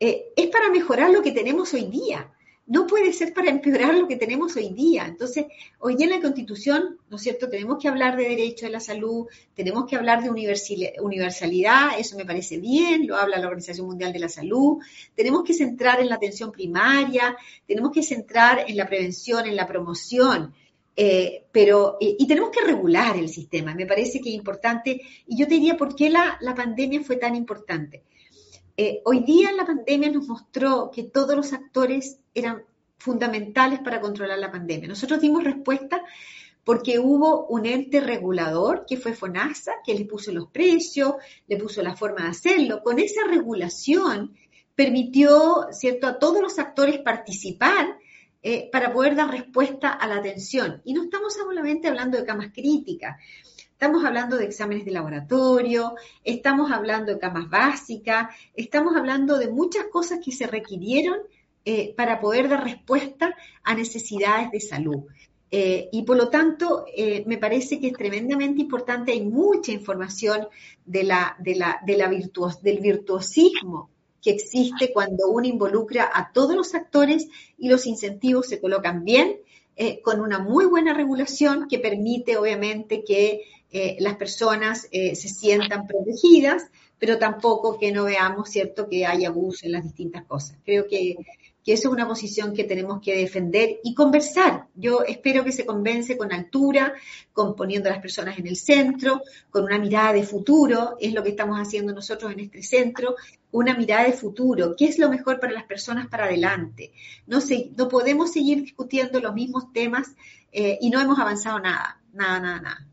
eh, 0.00 0.32
es 0.34 0.46
para 0.46 0.70
mejorar 0.70 1.10
lo 1.10 1.20
que 1.20 1.32
tenemos 1.32 1.74
hoy 1.74 1.84
día. 1.84 2.32
No 2.66 2.86
puede 2.86 3.12
ser 3.12 3.34
para 3.34 3.50
empeorar 3.50 3.94
lo 3.94 4.08
que 4.08 4.16
tenemos 4.16 4.56
hoy 4.56 4.70
día. 4.70 5.04
Entonces, 5.04 5.44
hoy 5.80 5.96
día 5.96 6.06
en 6.06 6.12
la 6.12 6.22
Constitución, 6.22 6.98
¿no 7.10 7.16
es 7.16 7.22
cierto?, 7.22 7.50
tenemos 7.50 7.76
que 7.78 7.88
hablar 7.88 8.16
de 8.16 8.26
derecho 8.26 8.64
a 8.64 8.70
la 8.70 8.80
salud, 8.80 9.26
tenemos 9.54 9.84
que 9.84 9.96
hablar 9.96 10.22
de 10.22 10.30
universalidad, 10.30 11.98
eso 11.98 12.16
me 12.16 12.24
parece 12.24 12.56
bien, 12.56 13.06
lo 13.06 13.16
habla 13.16 13.36
la 13.36 13.48
Organización 13.48 13.86
Mundial 13.86 14.14
de 14.14 14.18
la 14.18 14.30
Salud, 14.30 14.78
tenemos 15.14 15.44
que 15.44 15.52
centrar 15.52 16.00
en 16.00 16.08
la 16.08 16.14
atención 16.14 16.52
primaria, 16.52 17.36
tenemos 17.66 17.92
que 17.92 18.02
centrar 18.02 18.64
en 18.66 18.78
la 18.78 18.86
prevención, 18.86 19.46
en 19.46 19.56
la 19.56 19.66
promoción, 19.66 20.54
eh, 20.94 21.46
pero, 21.50 21.96
y 22.00 22.26
tenemos 22.26 22.50
que 22.50 22.64
regular 22.64 23.16
el 23.16 23.28
sistema, 23.28 23.74
me 23.74 23.86
parece 23.86 24.20
que 24.20 24.28
es 24.28 24.34
importante. 24.34 25.00
Y 25.26 25.36
yo 25.38 25.46
te 25.46 25.54
diría, 25.54 25.76
¿por 25.76 25.94
qué 25.94 26.10
la, 26.10 26.38
pandemia 26.54 27.02
fue 27.02 27.16
tan 27.16 27.34
importante? 27.34 28.02
Eh, 28.76 29.00
hoy 29.04 29.20
día 29.20 29.52
la 29.52 29.66
pandemia 29.66 30.10
nos 30.10 30.26
mostró 30.26 30.90
que 30.90 31.04
todos 31.04 31.36
los 31.36 31.52
actores 31.52 32.18
eran 32.34 32.62
fundamentales 32.98 33.80
para 33.80 34.00
controlar 34.00 34.38
la 34.38 34.52
pandemia. 34.52 34.88
Nosotros 34.88 35.20
dimos 35.20 35.44
respuesta 35.44 36.02
porque 36.64 36.98
hubo 36.98 37.46
un 37.46 37.66
ente 37.66 38.00
regulador 38.00 38.84
que 38.86 38.96
fue 38.96 39.14
FONASA, 39.14 39.72
que 39.84 39.94
le 39.94 40.04
puso 40.04 40.30
los 40.32 40.48
precios, 40.48 41.14
le 41.48 41.56
puso 41.56 41.82
la 41.82 41.96
forma 41.96 42.22
de 42.22 42.28
hacerlo. 42.28 42.82
Con 42.82 42.98
esa 42.98 43.26
regulación 43.26 44.36
permitió, 44.74 45.66
¿cierto?, 45.72 46.06
a 46.06 46.18
todos 46.18 46.40
los 46.40 46.58
actores 46.58 46.98
participar 46.98 47.98
eh, 48.44 48.68
para 48.72 48.92
poder 48.92 49.14
dar 49.14 49.30
respuesta 49.30 49.90
a 49.90 50.06
la 50.08 50.16
atención. 50.16 50.82
Y 50.84 50.94
no 50.94 51.04
estamos 51.04 51.34
solamente 51.34 51.86
hablando 51.86 52.18
de 52.18 52.24
camas 52.24 52.50
críticas, 52.52 53.16
estamos 53.70 54.04
hablando 54.04 54.36
de 54.36 54.46
exámenes 54.46 54.84
de 54.84 54.90
laboratorio, 54.90 55.94
estamos 56.24 56.72
hablando 56.72 57.12
de 57.12 57.20
camas 57.20 57.48
básicas, 57.48 58.34
estamos 58.54 58.96
hablando 58.96 59.38
de 59.38 59.48
muchas 59.48 59.86
cosas 59.92 60.18
que 60.24 60.32
se 60.32 60.48
requirieron 60.48 61.18
eh, 61.64 61.94
para 61.96 62.20
poder 62.20 62.48
dar 62.48 62.64
respuesta 62.64 63.32
a 63.62 63.74
necesidades 63.74 64.50
de 64.50 64.60
salud. 64.60 65.04
Eh, 65.48 65.88
y 65.92 66.02
por 66.02 66.16
lo 66.16 66.28
tanto, 66.28 66.86
me 67.26 67.38
parece 67.38 67.78
que 67.78 67.88
es 67.88 67.92
tremendamente 67.92 68.62
importante, 68.62 69.12
hay 69.12 69.22
mucha 69.22 69.70
información 69.70 70.48
de 70.84 71.04
la, 71.04 71.36
de 71.38 71.54
la, 71.54 71.78
de 71.86 71.96
la 71.96 72.08
del 72.08 72.80
virtuosismo 72.80 73.90
que 74.22 74.30
existe 74.30 74.92
cuando 74.92 75.28
uno 75.28 75.46
involucra 75.46 76.08
a 76.12 76.32
todos 76.32 76.54
los 76.54 76.74
actores 76.74 77.28
y 77.58 77.68
los 77.68 77.86
incentivos 77.86 78.46
se 78.46 78.60
colocan 78.60 79.04
bien, 79.04 79.36
eh, 79.76 80.00
con 80.00 80.20
una 80.20 80.38
muy 80.38 80.64
buena 80.66 80.94
regulación 80.94 81.66
que 81.68 81.78
permite 81.78 82.36
obviamente 82.36 83.04
que 83.04 83.42
eh, 83.70 83.96
las 84.00 84.16
personas 84.16 84.86
eh, 84.92 85.16
se 85.16 85.28
sientan 85.28 85.86
protegidas, 85.86 86.70
pero 86.98 87.18
tampoco 87.18 87.78
que 87.78 87.90
no 87.90 88.04
veamos, 88.04 88.50
¿cierto?, 88.50 88.88
que 88.88 89.06
hay 89.06 89.24
abuso 89.24 89.66
en 89.66 89.72
las 89.72 89.82
distintas 89.82 90.24
cosas. 90.24 90.58
Creo 90.64 90.86
que 90.86 91.16
que 91.64 91.72
eso 91.72 91.88
es 91.88 91.94
una 91.94 92.08
posición 92.08 92.54
que 92.54 92.64
tenemos 92.64 93.00
que 93.00 93.16
defender 93.16 93.80
y 93.82 93.94
conversar. 93.94 94.66
Yo 94.74 95.02
espero 95.02 95.44
que 95.44 95.52
se 95.52 95.64
convence 95.64 96.16
con 96.16 96.32
altura, 96.32 96.94
con 97.32 97.54
poniendo 97.54 97.88
a 97.88 97.92
las 97.92 98.02
personas 98.02 98.38
en 98.38 98.46
el 98.46 98.56
centro, 98.56 99.22
con 99.50 99.64
una 99.64 99.78
mirada 99.78 100.12
de 100.12 100.24
futuro, 100.24 100.96
es 101.00 101.12
lo 101.12 101.22
que 101.22 101.30
estamos 101.30 101.58
haciendo 101.58 101.92
nosotros 101.92 102.32
en 102.32 102.40
este 102.40 102.62
centro, 102.62 103.16
una 103.52 103.74
mirada 103.74 104.04
de 104.04 104.12
futuro, 104.12 104.74
qué 104.76 104.86
es 104.86 104.98
lo 104.98 105.08
mejor 105.08 105.38
para 105.38 105.52
las 105.52 105.64
personas 105.64 106.08
para 106.08 106.24
adelante. 106.24 106.92
No, 107.26 107.38
no 107.76 107.88
podemos 107.88 108.32
seguir 108.32 108.62
discutiendo 108.62 109.20
los 109.20 109.34
mismos 109.34 109.72
temas 109.72 110.14
eh, 110.50 110.78
y 110.80 110.90
no 110.90 111.00
hemos 111.00 111.18
avanzado 111.18 111.60
nada, 111.60 112.00
nada, 112.12 112.40
nada, 112.40 112.60
nada. 112.60 112.91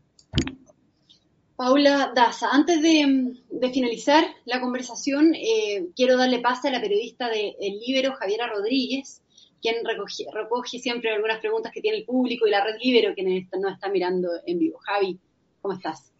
Paula 1.60 2.12
Daza, 2.14 2.48
antes 2.52 2.80
de, 2.80 3.36
finalizar 3.70 4.24
la 4.46 4.62
conversación, 4.62 5.34
eh, 5.34 5.88
quiero 5.94 6.16
darle 6.16 6.38
pase 6.38 6.68
a 6.68 6.70
la 6.70 6.80
periodista 6.80 7.28
de 7.28 7.54
El 7.60 7.80
Libero, 7.80 8.14
Javiera 8.14 8.46
Rodríguez, 8.46 9.22
quien 9.60 9.76
recoge, 9.84 10.78
siempre 10.78 11.12
algunas 11.12 11.38
preguntas 11.38 11.70
que 11.70 11.82
tiene 11.82 11.98
el 11.98 12.06
público 12.06 12.46
y 12.46 12.50
la 12.50 12.64
red 12.64 12.76
Libero, 12.82 13.14
que 13.14 13.44
nos 13.60 13.74
está 13.74 13.90
mirando 13.90 14.30
en 14.46 14.58
vivo. 14.58 14.78
Javi, 14.78 15.18
¿cómo 15.60 15.74
estás? 15.74 16.10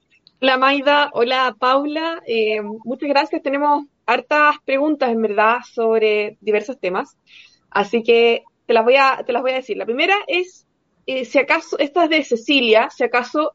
Hola 0.42 0.58
Maida, 0.58 1.08
hola 1.14 1.56
Paula, 1.58 2.20
eh, 2.26 2.60
muchas 2.60 3.08
gracias. 3.08 3.42
Tenemos 3.42 3.86
hartas 4.04 4.56
preguntas 4.66 5.08
en 5.08 5.22
verdad 5.22 5.60
sobre 5.72 6.36
diversos 6.42 6.78
temas, 6.78 7.16
así 7.70 8.02
que 8.02 8.44
te 8.66 8.74
las 8.74 8.84
voy 8.84 8.96
a, 8.96 9.22
te 9.24 9.32
las 9.32 9.40
voy 9.40 9.52
a 9.52 9.54
decir. 9.54 9.78
La 9.78 9.86
primera 9.86 10.16
es, 10.26 10.66
eh, 11.06 11.24
si 11.24 11.38
acaso, 11.38 11.78
esta 11.78 12.04
es 12.04 12.10
de 12.10 12.24
Cecilia, 12.24 12.90
si 12.90 13.04
acaso 13.04 13.54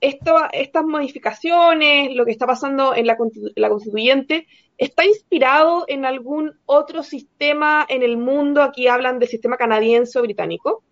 estas 0.00 0.84
modificaciones, 0.84 2.14
lo 2.14 2.24
que 2.24 2.32
está 2.32 2.46
pasando 2.46 2.94
en 2.94 3.06
la, 3.06 3.16
constituyente, 3.16 4.46
está 4.78 5.04
inspirado 5.04 5.84
en 5.88 6.04
algún 6.04 6.58
otro 6.66 7.02
sistema 7.02 7.86
en 7.88 8.02
el 8.02 8.16
mundo? 8.16 8.62
Aquí 8.62 8.88
hablan 8.88 9.18
del 9.18 9.28
sistema 9.28 9.56
canadiense 9.56 10.18
o 10.18 10.22
británico. 10.22 10.82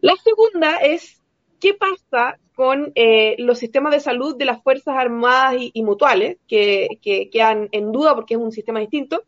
La 0.00 0.14
segunda 0.16 0.76
es, 0.76 1.20
¿qué 1.60 1.74
pasa 1.74 2.38
con 2.54 2.92
eh, 2.94 3.36
los 3.38 3.58
sistemas 3.58 3.92
de 3.92 4.00
salud 4.00 4.36
de 4.36 4.44
las 4.44 4.62
Fuerzas 4.62 4.96
Armadas 4.96 5.56
y, 5.58 5.82
mutuales, 5.82 6.38
que, 6.46 6.98
quedan 7.32 7.68
en 7.72 7.92
duda 7.92 8.14
porque 8.14 8.34
es 8.34 8.40
un 8.40 8.52
sistema 8.52 8.80
distinto? 8.80 9.24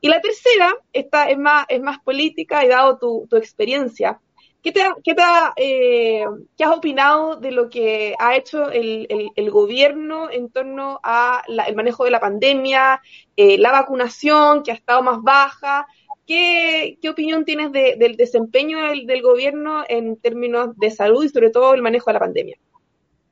Y 0.00 0.08
la 0.08 0.20
tercera, 0.20 0.74
esta 0.92 1.28
es 1.28 1.38
más, 1.38 1.66
es 1.68 1.80
más 1.80 1.98
política 1.98 2.64
y 2.64 2.68
dado 2.68 2.98
tu 2.98 3.36
experiencia, 3.36 4.20
¿Qué, 4.62 4.72
te, 4.72 4.80
qué, 5.04 5.14
te, 5.14 5.22
eh, 5.56 6.24
¿Qué, 6.56 6.64
has 6.64 6.76
opinado 6.76 7.36
de 7.36 7.52
lo 7.52 7.68
que 7.70 8.14
ha 8.18 8.36
hecho 8.36 8.70
el, 8.70 9.30
el, 9.36 9.50
gobierno 9.50 10.30
en 10.30 10.50
torno 10.50 10.98
al 11.02 11.76
manejo 11.76 12.04
de 12.04 12.10
la 12.10 12.18
pandemia, 12.18 13.00
eh, 13.36 13.56
la 13.56 13.70
vacunación 13.70 14.62
que 14.62 14.72
ha 14.72 14.74
estado 14.74 15.02
más 15.02 15.22
baja? 15.22 15.86
¿Qué, 16.26 16.98
qué 17.00 17.08
opinión 17.08 17.44
tienes 17.44 17.72
del 17.72 18.16
desempeño 18.16 18.82
del, 18.82 19.06
del, 19.06 19.22
gobierno 19.22 19.84
en 19.88 20.16
términos 20.16 20.76
de 20.76 20.90
salud 20.90 21.24
y 21.24 21.28
sobre 21.28 21.50
todo 21.50 21.72
el 21.74 21.82
manejo 21.82 22.10
de 22.10 22.14
la 22.14 22.20
pandemia? 22.20 22.58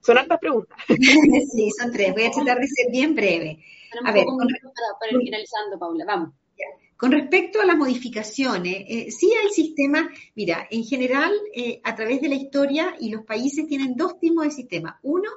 Son 0.00 0.16
altas 0.16 0.38
preguntas. 0.38 0.78
Sí, 1.52 1.70
son 1.72 1.92
tres. 1.92 2.14
Voy 2.14 2.24
a 2.24 2.30
tratar 2.30 2.58
de 2.58 2.68
ser 2.68 2.90
bien 2.90 3.14
breve. 3.14 3.58
A 4.04 4.12
ver, 4.12 4.24
para, 4.24 4.98
para 5.00 5.12
ir 5.12 5.18
finalizando, 5.18 5.78
Paula, 5.78 6.04
vamos. 6.06 6.30
Con 6.96 7.12
respecto 7.12 7.60
a 7.60 7.66
las 7.66 7.76
modificaciones, 7.76 8.74
eh, 8.88 9.10
sí 9.10 9.30
hay 9.32 9.50
sistemas, 9.50 10.06
mira, 10.34 10.66
en 10.70 10.82
general, 10.82 11.32
eh, 11.54 11.80
a 11.84 11.94
través 11.94 12.22
de 12.22 12.28
la 12.28 12.36
historia 12.36 12.94
y 12.98 13.10
los 13.10 13.24
países 13.24 13.66
tienen 13.66 13.96
dos 13.96 14.18
tipos 14.18 14.44
de 14.44 14.50
sistemas. 14.50 14.94
Uno, 15.02 15.28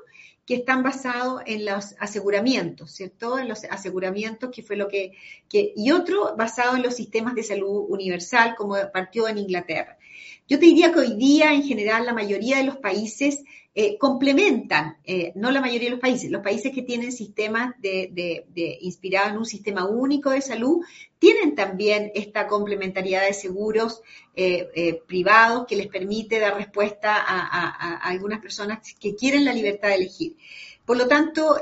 que 0.50 0.56
están 0.56 0.82
basados 0.82 1.43
en 1.45 1.63
los 1.63 1.93
aseguramientos, 2.00 2.91
¿cierto? 2.91 3.38
En 3.38 3.48
los 3.48 3.65
aseguramientos, 3.65 4.50
que 4.50 4.63
fue 4.63 4.78
lo 4.78 4.88
que, 4.88 5.12
y 5.52 5.91
otro 5.91 6.36
basado 6.36 6.76
en 6.76 6.82
los 6.82 6.95
sistemas 6.95 7.36
de 7.36 7.43
salud 7.43 7.86
universal, 7.88 8.56
como 8.58 8.76
partió 8.91 9.28
en 9.28 9.38
Inglaterra. 9.38 10.00
Yo 10.48 10.58
te 10.58 10.65
diría 10.65 10.91
que 10.91 11.02
hoy 11.02 11.15
día, 11.17 11.54
en 11.54 11.62
general, 11.62 12.08
la 12.08 12.15
mayoría 12.15 12.58
de 12.58 12.63
los 12.63 12.78
países 12.78 13.43
eh, 13.75 13.99
complementan, 13.99 14.97
eh, 15.05 15.32
no 15.36 15.51
la 15.51 15.62
mayoría 15.62 15.89
de 15.89 15.91
los 15.91 15.99
países, 15.99 16.32
los 16.32 16.41
países 16.41 16.73
que 16.73 16.82
tienen 16.82 17.12
sistemas 17.12 17.75
de, 17.79 18.10
de, 18.49 18.77
inspirados 18.82 19.32
en 19.32 19.38
un 19.38 19.45
sistema 19.45 19.86
único 19.86 20.32
de 20.32 20.41
salud, 20.41 20.84
tienen 21.19 21.53
también 21.53 22.12
esta 22.15 22.47
complementariedad 22.47 23.27
de 23.27 23.34
seguros 23.34 24.01
eh, 24.36 24.99
privados 25.08 25.67
que 25.67 25.75
les 25.75 25.86
permite 25.86 26.39
dar 26.39 26.55
respuesta 26.55 27.15
a, 27.15 27.97
algunas 27.97 28.39
personas 28.39 28.79
que 28.99 29.15
quieren 29.15 29.45
la 29.45 29.53
libertad 29.53 29.89
de 29.89 29.95
elegir. 29.95 30.36
Por 30.84 30.97
lo 30.97 31.08
tanto, 31.08 31.58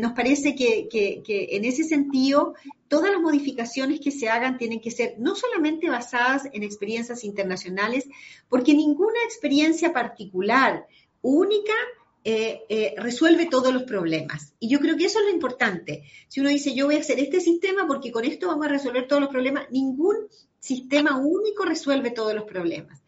nos 0.00 0.12
parece 0.12 0.56
que, 0.56 0.88
que, 0.90 1.48
en 1.52 1.64
ese 1.64 1.84
sentido, 1.84 2.54
todas 2.88 3.12
las 3.12 3.20
modificaciones 3.20 4.00
que 4.00 4.10
se 4.10 4.28
hagan 4.28 4.58
tienen 4.58 4.80
que 4.80 4.90
ser 4.90 5.14
no 5.18 5.36
solamente 5.36 5.88
basadas 5.88 6.48
en 6.52 6.64
experiencias 6.64 7.22
internacionales, 7.22 8.08
porque 8.48 8.74
ninguna 8.74 9.20
experiencia 9.24 9.92
particular 9.92 10.86
única 11.24 11.72
eh, 12.22 12.64
eh, 12.68 12.94
resuelve 12.98 13.46
todos 13.46 13.72
los 13.72 13.82
problemas. 13.82 14.54
Y 14.60 14.68
yo 14.68 14.78
creo 14.78 14.96
que 14.96 15.06
eso 15.06 15.18
es 15.18 15.26
lo 15.26 15.30
importante. 15.30 16.04
Si 16.28 16.40
uno 16.40 16.50
dice, 16.50 16.74
yo 16.74 16.86
voy 16.86 16.96
a 16.96 17.00
hacer 17.00 17.18
este 17.18 17.40
sistema 17.40 17.86
porque 17.86 18.12
con 18.12 18.24
esto 18.24 18.46
vamos 18.46 18.66
a 18.66 18.70
resolver 18.70 19.08
todos 19.08 19.22
los 19.22 19.30
problemas, 19.30 19.70
ningún 19.70 20.16
sistema 20.58 21.18
único 21.18 21.64
resuelve 21.64 22.10
todos 22.10 22.34
los 22.34 22.44
problemas. 22.44 23.02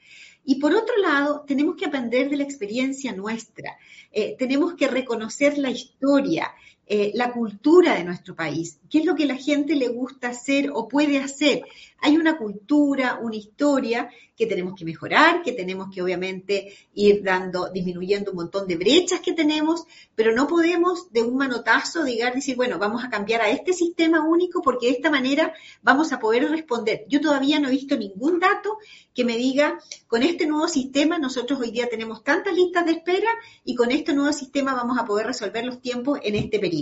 Y 0.45 0.57
por 0.57 0.75
otro 0.75 0.97
lado, 0.99 1.45
tenemos 1.47 1.77
que 1.77 1.87
aprender 1.87 2.31
de 2.31 2.37
la 2.37 2.45
experiencia 2.45 3.13
nuestra. 3.13 3.77
Eh, 4.13 4.37
tenemos 4.39 4.75
que 4.75 4.87
reconocer 4.87 5.59
la 5.59 5.71
historia, 5.71 6.53
la 6.89 7.33
cultura 7.33 7.95
de 7.95 8.05
nuestro 8.05 8.37
país, 8.37 8.79
qué 8.89 8.99
es 8.99 9.05
lo 9.05 9.17
que 9.17 9.27
la 9.27 9.35
gente 9.35 9.75
le 9.75 9.89
gusta 9.89 10.29
hacer 10.29 10.71
o 10.73 10.87
puede 10.87 11.19
hacer. 11.19 11.65
Hay 12.01 12.17
una 12.17 12.39
cultura, 12.39 13.19
una 13.21 13.37
historia 13.37 14.09
que 14.37 14.47
tenemos 14.47 14.75
que 14.75 14.85
mejorar, 14.85 15.43
que 15.43 15.53
tenemos 15.53 15.89
que 15.93 16.03
obviamente 16.03 16.77
ir 16.95 17.23
dando, 17.23 17.71
disminuyendo 17.71 18.33
un 18.33 18.37
montón 18.37 18.69
de 18.69 18.77
brechas 18.77 19.21
que 19.21 19.33
tenemos, 19.33 19.87
pero 20.15 20.33
no 20.33 20.47
podemos 20.47 21.11
de 21.11 21.23
un 21.23 21.37
manotazo 21.37 22.05
digar, 22.05 22.35
decir, 22.35 22.55
bueno, 22.55 22.79
vamos 22.79 23.03
a 23.03 23.09
cambiar 23.09 23.41
a 23.41 23.49
este 23.49 23.73
sistema 23.73 24.23
único 24.23 24.61
porque 24.61 24.87
de 24.87 24.93
esta 24.93 25.11
manera 25.11 25.55
vamos 25.83 26.13
a 26.13 26.21
poder 26.21 26.49
responder. 26.51 27.07
Yo 27.09 27.21
todavía 27.21 27.59
no 27.59 27.69
he 27.69 27.73
visto 27.73 27.97
ningún 27.97 28.39
dato 28.39 28.79
que 29.15 29.25
me 29.25 29.39
diga, 29.39 29.79
con 30.07 30.23
este 30.23 30.47
nuevo 30.47 30.69
sistema 30.69 31.19
nosotros 31.19 31.59
hoy 31.59 31.71
día 31.71 31.89
tenemos 31.89 32.23
tantas 32.23 32.55
listas 32.55 32.85
de 32.85 32.93
espera 32.93 33.31
y 33.65 33.75
con 33.75 33.91
este 33.91 34.13
nuevo 34.13 34.35
sistema 34.35 34.75
vamos 34.75 34.99
a 34.99 35.07
poder 35.07 35.27
resolver 35.27 35.65
los 35.65 35.81
tiempos 35.81 36.19
en 36.23 36.35
este 36.35 36.59
periodo. 36.59 36.76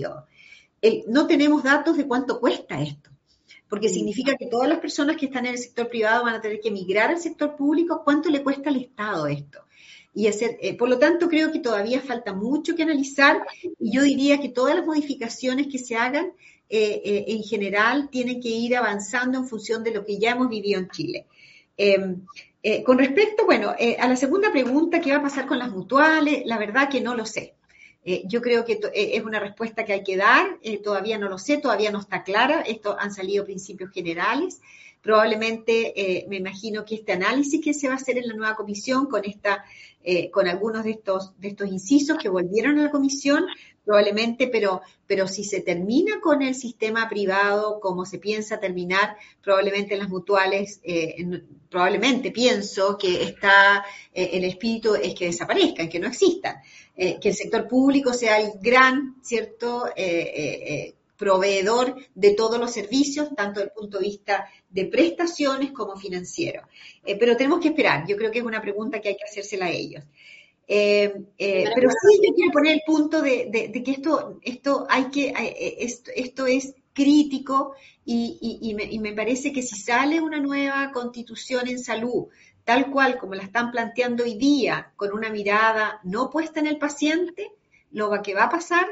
No 1.09 1.27
tenemos 1.27 1.63
datos 1.63 1.97
de 1.97 2.07
cuánto 2.07 2.41
cuesta 2.41 2.81
esto 2.81 3.11
porque 3.75 3.89
significa 3.89 4.37
que 4.37 4.47
todas 4.47 4.69
las 4.69 4.79
personas 4.79 5.17
que 5.17 5.27
están 5.27 5.47
en 5.47 5.53
el 5.55 5.59
sector 5.59 5.89
privado 5.89 6.23
van 6.23 6.37
a 6.37 6.41
tener 6.41 6.61
que 6.61 6.69
emigrar 6.69 7.11
al 7.11 7.19
sector 7.19 7.57
público. 7.57 8.03
¿Cuánto 8.05 8.29
le 8.29 8.41
cuesta 8.41 8.71
al 8.71 8.77
Estado 8.77 9.27
esto? 9.27 9.65
Y 10.15 10.29
hacer, 10.29 10.57
eh, 10.61 10.77
por 10.77 10.89
lo 10.89 10.97
tanto, 10.99 11.29
creo 11.29 11.51
que 11.51 11.59
todavía 11.59 12.01
falta 12.01 12.33
mucho 12.33 12.77
que 12.77 12.85
analizar 12.85 13.45
y 13.81 13.91
yo 13.91 14.03
diría 14.03 14.41
que 14.41 14.49
todas 14.49 14.77
las 14.77 14.87
modificaciones 14.87 15.67
que 15.67 15.79
se 15.79 15.97
hagan 15.97 16.27
eh, 16.69 17.03
eh, 17.05 17.25
en 17.27 17.43
general 17.43 18.11
tienen 18.11 18.41
que 18.41 18.49
ir 18.49 18.77
avanzando 18.77 19.39
en 19.39 19.49
función 19.49 19.83
de 19.83 19.91
lo 19.91 20.05
que 20.05 20.19
ya 20.19 20.31
hemos 20.31 20.49
vivido 20.49 20.79
en 20.79 20.89
Chile. 20.91 21.27
Em, 21.77 22.25
con 22.87 22.97
respecto, 22.97 23.45
bueno, 23.45 23.75
a 23.99 24.09
la 24.09 24.17
segunda 24.17 24.51
pregunta, 24.51 25.01
¿qué 25.01 25.11
va 25.11 25.19
a 25.19 25.23
pasar 25.23 25.47
con 25.47 25.59
las 25.59 25.71
mutuales? 25.71 26.47
La 26.47 26.57
verdad 26.59 26.89
que 26.89 27.01
no 27.01 27.15
lo 27.15 27.27
sé. 27.27 27.57
Eh, 28.05 28.23
yo 28.27 28.43
creo 28.43 28.65
que 28.65 28.75
eh, 28.75 29.17
es 29.17 29.25
una 29.25 29.41
respuesta 29.41 29.85
que 29.85 29.95
hay 29.95 30.03
que 30.03 30.17
dar, 30.17 30.59
eh, 30.63 30.79
todavía 30.79 31.19
no 31.19 31.29
lo 31.29 31.39
sé, 31.39 31.57
todavía 31.57 31.91
no 31.91 32.01
está 32.01 32.23
clara, 32.23 32.61
esto 32.61 32.97
han 32.99 33.13
salido 33.13 33.45
principios 33.45 33.91
generales. 33.93 34.61
Probablemente 35.05 36.25
me 36.29 36.39
imagino 36.39 36.85
que 36.85 36.97
este 36.97 37.13
análisis 37.13 37.61
que 37.63 37.75
se 37.75 37.89
va 37.89 37.95
a 37.95 37.97
hacer 37.97 38.19
en 38.19 38.29
la 38.29 38.35
nueva 38.35 38.57
comisión 38.57 39.07
con 39.07 39.23
esta, 39.25 39.65
con 40.33 40.49
algunos 40.49 40.83
de 40.85 40.93
estos, 40.93 41.39
de 41.39 41.49
estos 41.49 41.69
incisos 41.69 42.17
que 42.17 42.31
volvieron 42.31 42.79
a 42.79 42.85
la 42.85 42.91
comisión, 42.91 43.45
probablemente, 43.85 44.49
pero, 44.49 44.81
pero 45.07 45.29
si 45.29 45.45
se 45.45 45.61
termina 45.61 46.21
con 46.23 46.41
el 46.41 46.55
sistema 46.55 47.07
privado 47.07 47.81
como 47.81 48.07
se 48.07 48.19
piensa 48.19 48.59
terminar, 48.59 49.17
probablemente 49.43 49.93
en 49.93 50.01
las 50.01 50.09
mutuales, 50.09 50.81
probablemente 51.69 52.31
pienso 52.31 52.97
que 52.97 53.25
está, 53.25 53.85
el 54.15 54.45
espíritu 54.45 54.95
es 54.95 55.15
que 55.15 55.27
desaparezcan, 55.27 55.91
que 55.91 56.01
no 56.01 56.09
existan. 56.09 56.57
Eh, 56.97 57.19
que 57.21 57.31
el 57.31 57.35
sector 57.35 57.67
público 57.67 58.13
sea 58.13 58.39
el 58.39 58.53
gran, 58.61 59.17
¿cierto?, 59.21 59.89
eh, 59.89 59.95
eh, 59.97 60.95
proveedor 61.17 61.97
de 62.15 62.35
todos 62.35 62.59
los 62.59 62.73
servicios, 62.73 63.29
tanto 63.37 63.61
desde 63.61 63.73
el 63.73 63.81
punto 63.81 63.99
de 63.99 64.05
vista 64.05 64.49
de 64.69 64.87
prestaciones 64.87 65.73
como 65.73 65.97
financiero. 65.97 66.63
pero 67.05 67.37
tenemos 67.37 67.61
que 67.61 67.69
esperar, 67.69 68.07
yo 68.07 68.17
creo 68.17 68.31
que 68.31 68.39
es 68.39 68.45
una 68.45 68.61
pregunta 68.61 69.01
que 69.01 69.11
hay 69.11 69.17
que 69.17 69.25
hacérsela 69.25 69.67
a 69.67 69.71
ellos. 69.71 70.05
pero 70.67 71.91
sí 71.91 72.21
yo 72.27 72.35
quiero 72.35 72.53
poner 72.53 72.75
el 72.75 72.83
punto 72.87 73.23
de, 73.23 73.51
que 73.85 73.91
esto, 73.91 74.39
esto 74.43 74.87
hay 74.89 75.05
que, 75.11 75.33
esto, 76.17 76.47
es 76.47 76.75
crítico 76.93 77.75
y, 78.05 78.75
me, 78.77 78.85
y, 78.85 78.99
me, 78.99 79.13
parece 79.13 79.53
que 79.53 79.63
si 79.63 79.77
sale 79.77 80.21
una 80.21 80.41
nueva 80.41 80.93
constitución 80.93 81.69
en 81.69 81.79
salud 81.79 82.29
tal 82.65 82.91
cual 82.91 83.19
como 83.19 83.35
la 83.35 83.43
están 83.43 83.71
planteando 83.71 84.25
hoy 84.25 84.35
día, 84.35 84.93
con 84.97 85.13
una 85.13 85.31
mirada 85.31 86.01
no 86.03 86.31
puesta 86.31 86.61
en 86.61 86.67
el 86.67 86.79
paciente, 86.79 87.53
lo 87.91 88.11
que 88.23 88.35
va 88.35 88.45
a 88.45 88.51
pasar 88.51 88.87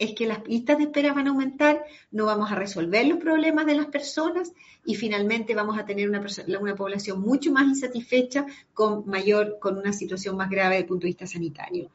es 0.00 0.14
que 0.14 0.26
las 0.26 0.44
listas 0.48 0.78
de 0.78 0.84
espera 0.84 1.12
van 1.12 1.26
a 1.26 1.30
aumentar, 1.30 1.84
no 2.10 2.24
vamos 2.24 2.50
a 2.50 2.54
resolver 2.54 3.06
los 3.06 3.18
problemas 3.18 3.66
de 3.66 3.74
las 3.74 3.86
personas 3.86 4.50
y 4.86 4.94
finalmente 4.94 5.54
vamos 5.54 5.78
a 5.78 5.84
tener 5.84 6.08
una, 6.08 6.24
una 6.58 6.74
población 6.74 7.20
mucho 7.20 7.52
más 7.52 7.68
insatisfecha 7.68 8.46
con 8.72 9.06
mayor, 9.06 9.58
con 9.60 9.76
una 9.76 9.92
situación 9.92 10.38
más 10.38 10.48
grave 10.48 10.70
desde 10.70 10.82
el 10.84 10.88
punto 10.88 11.02
de 11.02 11.08
vista 11.08 11.26
sanitario. 11.26 11.90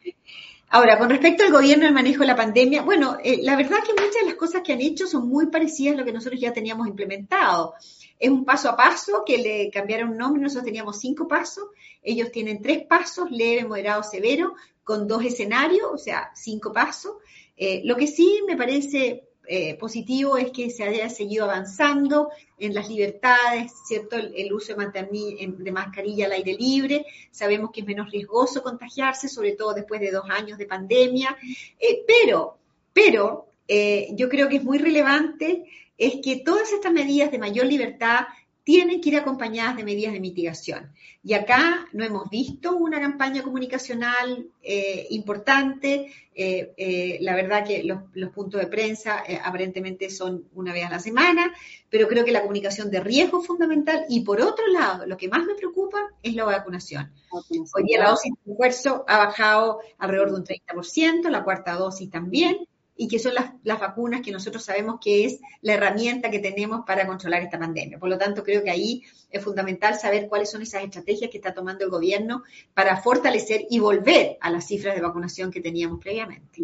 Ahora, 0.69 0.99
con 0.99 1.09
respecto 1.09 1.43
al 1.43 1.51
gobierno 1.51 1.87
al 1.87 1.93
manejo 1.93 2.19
de 2.21 2.27
la 2.27 2.35
pandemia, 2.35 2.83
bueno, 2.83 3.17
eh, 3.23 3.39
la 3.41 3.55
verdad 3.55 3.77
que 3.83 3.93
muchas 3.93 4.21
de 4.21 4.27
las 4.27 4.35
cosas 4.35 4.61
que 4.61 4.73
han 4.73 4.81
hecho 4.81 5.07
son 5.07 5.27
muy 5.27 5.47
parecidas 5.47 5.95
a 5.95 5.97
lo 5.97 6.05
que 6.05 6.13
nosotros 6.13 6.39
ya 6.39 6.53
teníamos 6.53 6.87
implementado. 6.87 7.73
Es 8.19 8.29
un 8.29 8.45
paso 8.45 8.69
a 8.69 8.77
paso 8.77 9.23
que 9.25 9.39
le 9.39 9.71
cambiaron 9.71 10.15
nombre, 10.15 10.43
nosotros 10.43 10.65
teníamos 10.65 10.99
cinco 10.99 11.27
pasos, 11.27 11.65
ellos 12.03 12.31
tienen 12.31 12.61
tres 12.61 12.85
pasos, 12.85 13.31
leve, 13.31 13.65
moderado, 13.65 14.03
severo, 14.03 14.53
con 14.83 15.07
dos 15.07 15.25
escenarios, 15.25 15.87
o 15.91 15.97
sea, 15.97 16.31
cinco 16.35 16.71
pasos. 16.71 17.13
Eh, 17.57 17.81
lo 17.85 17.95
que 17.95 18.07
sí 18.07 18.41
me 18.47 18.57
parece 18.57 19.23
eh, 19.47 19.75
positivo 19.75 20.37
es 20.37 20.51
que 20.51 20.69
se 20.69 20.83
haya 20.83 21.09
seguido 21.09 21.45
avanzando 21.45 22.29
en 22.57 22.73
las 22.73 22.89
libertades, 22.89 23.71
¿cierto? 23.87 24.15
El, 24.15 24.51
uso 24.53 24.75
de, 24.75 25.71
mascarilla 25.71 26.25
al 26.25 26.31
aire 26.33 26.53
libre. 26.53 27.05
Sabemos 27.31 27.71
que 27.71 27.81
es 27.81 27.87
menos 27.87 28.11
riesgoso 28.11 28.63
contagiarse, 28.63 29.29
sobre 29.29 29.53
todo 29.53 29.73
después 29.73 30.01
de 30.01 30.11
dos 30.11 30.25
años 30.29 30.57
de 30.57 30.65
pandemia. 30.65 31.37
Eh, 31.79 32.03
pero, 32.07 32.57
pero, 32.93 33.47
yo 33.67 34.29
creo 34.29 34.47
que 34.47 34.57
es 34.57 34.63
muy 34.63 34.77
relevante 34.77 35.65
es 35.97 36.15
que 36.21 36.37
todas 36.37 36.71
estas 36.71 36.91
medidas 36.91 37.31
de 37.31 37.39
mayor 37.39 37.65
libertad 37.65 38.27
tienen 38.65 38.99
que 38.99 39.10
ir 39.10 39.17
acompañadas 39.17 39.78
de 39.78 39.84
medidas 39.84 40.12
de 40.12 40.19
mitigación. 40.19 40.91
Y 41.23 41.36
acá 41.36 41.88
no 41.93 42.04
hemos 42.04 42.28
visto 42.32 42.75
una 42.75 42.99
campaña 42.99 43.43
comunicacional 43.43 44.47
eh, 44.63 45.06
importante. 45.12 46.12
Eh, 46.34 46.73
eh, 46.75 47.19
la 47.21 47.36
verdad 47.36 47.63
que 47.63 47.84
los, 47.84 48.32
puntos 48.32 48.60
de 48.60 48.65
prensa 48.65 49.23
aparentemente 49.43 50.10
son 50.10 50.49
una 50.56 50.73
vez 50.73 50.84
a 50.84 50.89
la 50.89 50.99
semana, 50.99 51.54
pero 51.91 52.08
creo 52.08 52.25
que 52.25 52.32
la 52.32 52.41
comunicación 52.41 52.89
de 52.89 53.01
riesgo 53.01 53.41
es 53.41 53.47
fundamental. 53.47 54.04
Y 54.10 54.21
por 54.21 54.41
otro 54.41 54.65
lado, 54.67 55.06
lo 55.06 55.15
que 55.15 55.30
más 55.30 55.45
me 55.45 55.54
preocupa 55.54 55.99
es 56.23 56.34
la 56.34 56.45
vacunación. 56.45 57.13
Hoy 57.30 57.84
día 57.84 57.99
la 57.99 58.10
dosis 58.10 58.34
de 58.34 58.51
refuerzo 58.51 59.06
ha 59.08 59.28
bajado 59.28 59.80
alrededor 59.99 60.32
de 60.32 60.38
un 60.38 60.43
30%, 60.43 61.30
la 61.30 61.43
cuarta 61.43 61.73
dosis 61.73 62.10
también 62.10 62.67
y 62.97 63.08
que 63.08 63.19
son 63.19 63.34
las, 63.34 63.51
las, 63.63 63.79
vacunas 63.79 64.21
que 64.21 64.31
nosotros 64.31 64.63
sabemos 64.63 64.99
que 65.01 65.25
es 65.25 65.39
la 65.62 65.73
herramienta 65.73 66.31
que 66.31 66.39
tenemos 66.39 66.86
para 66.86 67.05
controlar 67.05 67.41
esta 67.41 67.60
pandemia. 67.60 67.99
Por 67.99 68.10
lo 68.10 68.17
tanto, 68.17 68.43
creo 68.43 68.63
que 68.63 68.71
ahí 68.71 69.03
es 69.29 69.43
fundamental 69.43 69.99
saber 69.99 70.27
cuáles 70.29 70.49
son 70.49 70.62
esas 70.62 70.84
estrategias 70.84 71.29
que 71.29 71.38
está 71.38 71.53
tomando 71.53 71.84
el 71.84 71.91
gobierno 71.91 72.43
para 72.73 72.97
fortalecer 72.97 73.65
y 73.69 73.79
volver 73.79 74.38
a 74.39 74.49
las 74.49 74.67
cifras 74.67 74.95
de 74.95 75.01
vacunación 75.01 75.51
que 75.51 75.62
teníamos 75.62 75.99
previamente. 75.99 76.62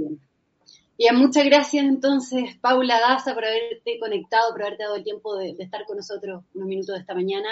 Bien, 0.97 1.15
muchas 1.15 1.45
gracias 1.45 1.83
entonces, 1.83 2.57
Paula 2.61 2.99
Daza, 2.99 3.33
por 3.33 3.43
haberte 3.43 3.97
conectado, 3.99 4.51
por 4.51 4.61
haberte 4.61 4.83
dado 4.83 4.97
el 4.97 5.03
tiempo 5.03 5.35
de, 5.35 5.55
estar 5.57 5.83
con 5.85 5.97
nosotros 5.97 6.43
unos 6.53 6.67
minutos 6.67 6.93
de 6.93 7.01
esta 7.01 7.15
mañana. 7.15 7.49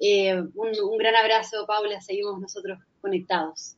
Eh, 0.00 0.34
un, 0.34 0.98
gran 0.98 1.14
abrazo, 1.14 1.66
Paula, 1.66 2.00
seguimos 2.00 2.40
nosotros 2.40 2.78
conectados. 3.02 3.76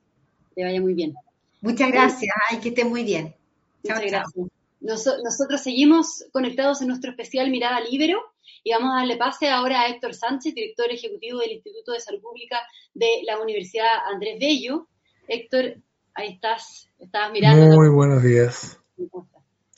Que 0.55 0.63
vaya 0.63 0.81
muy 0.81 0.95
bien. 0.95 1.15
Muchas 1.61 1.91
gracias, 1.91 2.33
ay, 2.49 2.59
que 2.59 2.69
esté 2.69 2.85
muy 2.85 3.03
bien. 3.03 3.35
Muchas 3.83 4.01
gracias. 4.01 4.47
nosotros 4.81 5.61
seguimos 5.61 6.25
conectados 6.33 6.83
en 6.83 6.89
nuestro 6.89 7.11
especial 7.11 7.51
Mirada 7.51 7.81
Libero 7.81 8.21
y 8.65 8.73
vamos 8.73 8.93
a 8.93 8.99
darle 8.99 9.17
pase 9.17 9.49
ahora 9.49 9.83
a 9.83 9.89
Héctor 9.89 10.15
Sánchez, 10.15 10.55
director 10.55 10.91
ejecutivo 10.91 11.39
del 11.39 11.53
Instituto 11.53 11.93
de 11.93 12.01
Salud 12.01 12.21
Pública 12.21 12.59
de 12.95 13.23
la 13.25 13.41
Universidad 13.41 13.89
Andrés 14.13 14.39
Bello. 14.41 14.89
Héctor, 15.27 15.77
ahí 16.15 16.35
estás, 16.35 16.89
estabas 16.99 17.33
mirando. 17.33 17.77
Muy 17.77 17.89
buenos 17.89 18.23
días. 18.23 18.79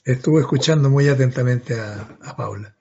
Estuve 0.05 0.41
escuchando 0.41 0.89
muy 0.89 1.09
atentamente 1.09 1.75
a, 1.79 2.35
Paula. 2.37 2.75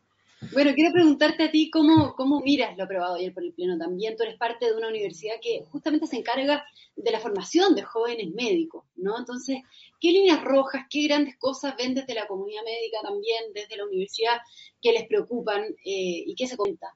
Bueno, 0.54 0.71
quiero 0.73 0.93
preguntarte 0.93 1.43
a 1.43 1.52
ti 1.52 1.69
cómo, 1.69 2.15
cómo 2.15 2.39
miras 2.39 2.78
lo 2.78 2.86
aprobado 2.86 3.15
ayer 3.15 3.34
por 3.34 3.43
el 3.43 3.54
Pleno 3.54 3.78
también. 3.78 4.15
Tú 4.15 4.23
eres 4.23 4.38
parte 4.38 4.65
de 4.65 4.73
una 4.73 4.88
universidad 4.88 5.36
que 5.41 5.63
justamente 5.69 6.08
se 6.08 6.17
encarga 6.17 6.65
de 6.95 7.12
la 7.12 7.19
formación 7.19 7.75
de 7.75 7.84
jóvenes 7.84 8.34
médicos, 8.34 8.86
¿no? 8.95 9.17
Entonces, 9.19 9.58
¿qué 9.99 10.12
líneas 10.12 10.41
rojas, 10.43 10.86
qué 10.89 11.04
grandes 11.04 11.38
cosas 11.38 11.75
ven 11.78 11.93
desde 11.93 12.13
la 12.13 12.25
comunidad 12.28 12.63
médica 12.63 12.99
también, 13.04 13.52
desde 13.54 13.75
la 13.75 13.86
universidad, 13.86 14.38
que 14.82 14.93
les 14.93 15.08
preocupan 15.08 15.63
eh, 15.63 16.23
y 16.25 16.36
qué 16.36 16.47
se 16.47 16.56
cuenta 16.56 16.88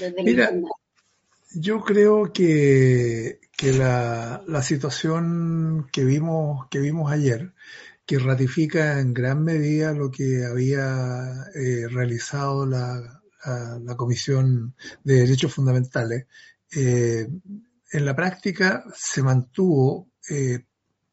desde 0.00 0.22
Mira, 0.22 0.50
yo 1.56 1.80
creo 1.82 2.32
que, 2.32 3.40
que 3.56 3.72
la, 3.72 4.42
la, 4.46 4.62
situación 4.62 5.86
que 5.92 6.04
vimos, 6.04 6.66
que 6.68 6.80
vimos 6.80 7.12
ayer, 7.12 7.52
que 8.06 8.18
ratifica 8.18 9.00
en 9.00 9.14
gran 9.14 9.42
medida 9.42 9.92
lo 9.92 10.10
que 10.10 10.44
había 10.44 11.46
eh, 11.54 11.88
realizado 11.88 12.66
la, 12.66 13.22
la, 13.82 13.96
Comisión 13.96 14.74
de 15.02 15.20
Derechos 15.20 15.54
Fundamentales, 15.54 16.26
eh, 16.74 17.28
en 17.92 18.04
la 18.04 18.16
práctica 18.16 18.84
se 18.94 19.22
mantuvo 19.22 20.10
eh, 20.28 20.64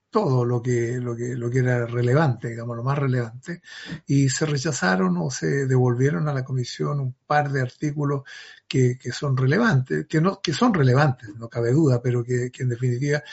todo 0.10 0.44
lo 0.44 0.62
que, 0.62 0.98
lo, 1.00 1.16
que, 1.16 1.36
lo 1.36 1.50
que 1.50 1.60
era 1.60 1.86
relevante, 1.86 2.50
digamos, 2.50 2.76
lo 2.76 2.84
más 2.84 2.98
relevante, 2.98 3.62
y 4.06 4.28
se 4.28 4.46
rechazaron 4.46 5.16
o 5.18 5.32
se 5.32 5.66
devolvieron 5.68 6.28
a 6.28 6.34
la 6.34 6.44
comisión 6.44 7.00
un 7.00 7.16
par 7.26 7.50
de 7.50 7.62
artículos 7.62 8.24
que, 8.68 8.98
que 8.98 9.14
son 9.14 9.38
relevantes, 9.38 10.08
que, 10.08 10.20
no, 10.20 10.42
que 10.42 10.52
son 10.52 10.74
relevantes, 10.74 11.30
no 11.36 11.48
cabe 11.48 11.72
duda, 11.72 12.02
pero 12.02 12.24
que, 12.26 12.52
que 12.52 12.64
en 12.64 12.70
definitiva 12.70 13.24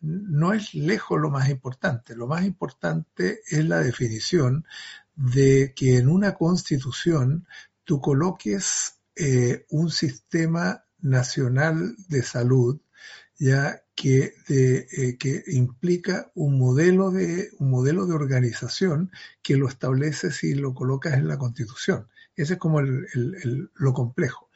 no 0.00 0.52
es 0.52 0.74
lejos 0.74 1.20
lo 1.20 1.30
más 1.30 1.48
importante. 1.48 2.14
Lo 2.14 2.26
más 2.26 2.44
importante 2.44 3.40
es 3.48 3.64
la 3.64 3.80
definición 3.80 4.64
de 5.16 5.72
que 5.74 5.98
en 5.98 6.08
una 6.08 6.34
constitución 6.34 7.46
tú 7.84 8.00
coloques 8.00 9.00
eh, 9.16 9.66
un 9.70 9.90
sistema 9.90 10.84
nacional 11.00 11.96
de 12.08 12.22
salud 12.22 12.80
ya 13.38 13.82
que, 13.94 14.34
eh, 14.48 15.16
que 15.18 15.44
implica 15.48 16.30
un 16.34 16.58
modelo 16.58 17.10
de 17.10 17.50
un 17.58 17.70
modelo 17.70 18.06
de 18.06 18.14
organización 18.14 19.12
que 19.42 19.56
lo 19.56 19.68
estableces 19.68 20.42
y 20.44 20.54
lo 20.54 20.74
colocas 20.74 21.14
en 21.14 21.28
la 21.28 21.38
Constitución. 21.38 22.08
Ese 22.34 22.54
es 22.54 22.58
como 22.58 22.80
lo 22.80 23.92
complejo. 23.92 24.48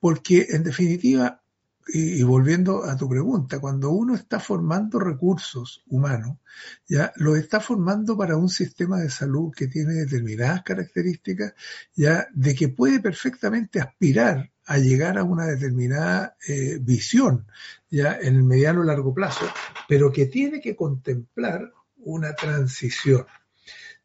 Porque 0.00 0.46
en 0.50 0.62
definitiva, 0.64 1.41
y, 1.88 2.22
volviendo 2.22 2.84
a 2.84 2.96
tu 2.96 3.08
pregunta, 3.08 3.58
cuando 3.58 3.90
uno 3.90 4.14
está 4.14 4.38
formando 4.38 4.98
recursos 4.98 5.82
humanos, 5.88 6.38
ya 6.86 7.12
lo 7.16 7.36
está 7.36 7.60
formando 7.60 8.16
para 8.16 8.36
un 8.36 8.48
sistema 8.48 9.00
de 9.00 9.10
salud 9.10 9.52
que 9.54 9.66
tiene 9.66 9.94
determinadas 9.94 10.62
características, 10.62 11.54
ya 11.94 12.28
de 12.32 12.54
que 12.54 12.68
puede 12.68 13.00
perfectamente 13.00 13.80
aspirar 13.80 14.50
a 14.66 14.78
llegar 14.78 15.18
a 15.18 15.24
una 15.24 15.46
determinada 15.46 16.36
eh, 16.46 16.78
visión 16.80 17.46
ya 17.90 18.16
en 18.20 18.36
el 18.36 18.44
mediano 18.44 18.82
o 18.82 18.84
largo 18.84 19.12
plazo, 19.12 19.46
pero 19.88 20.12
que 20.12 20.26
tiene 20.26 20.60
que 20.60 20.76
contemplar 20.76 21.72
una 21.98 22.34
transición. 22.34 23.26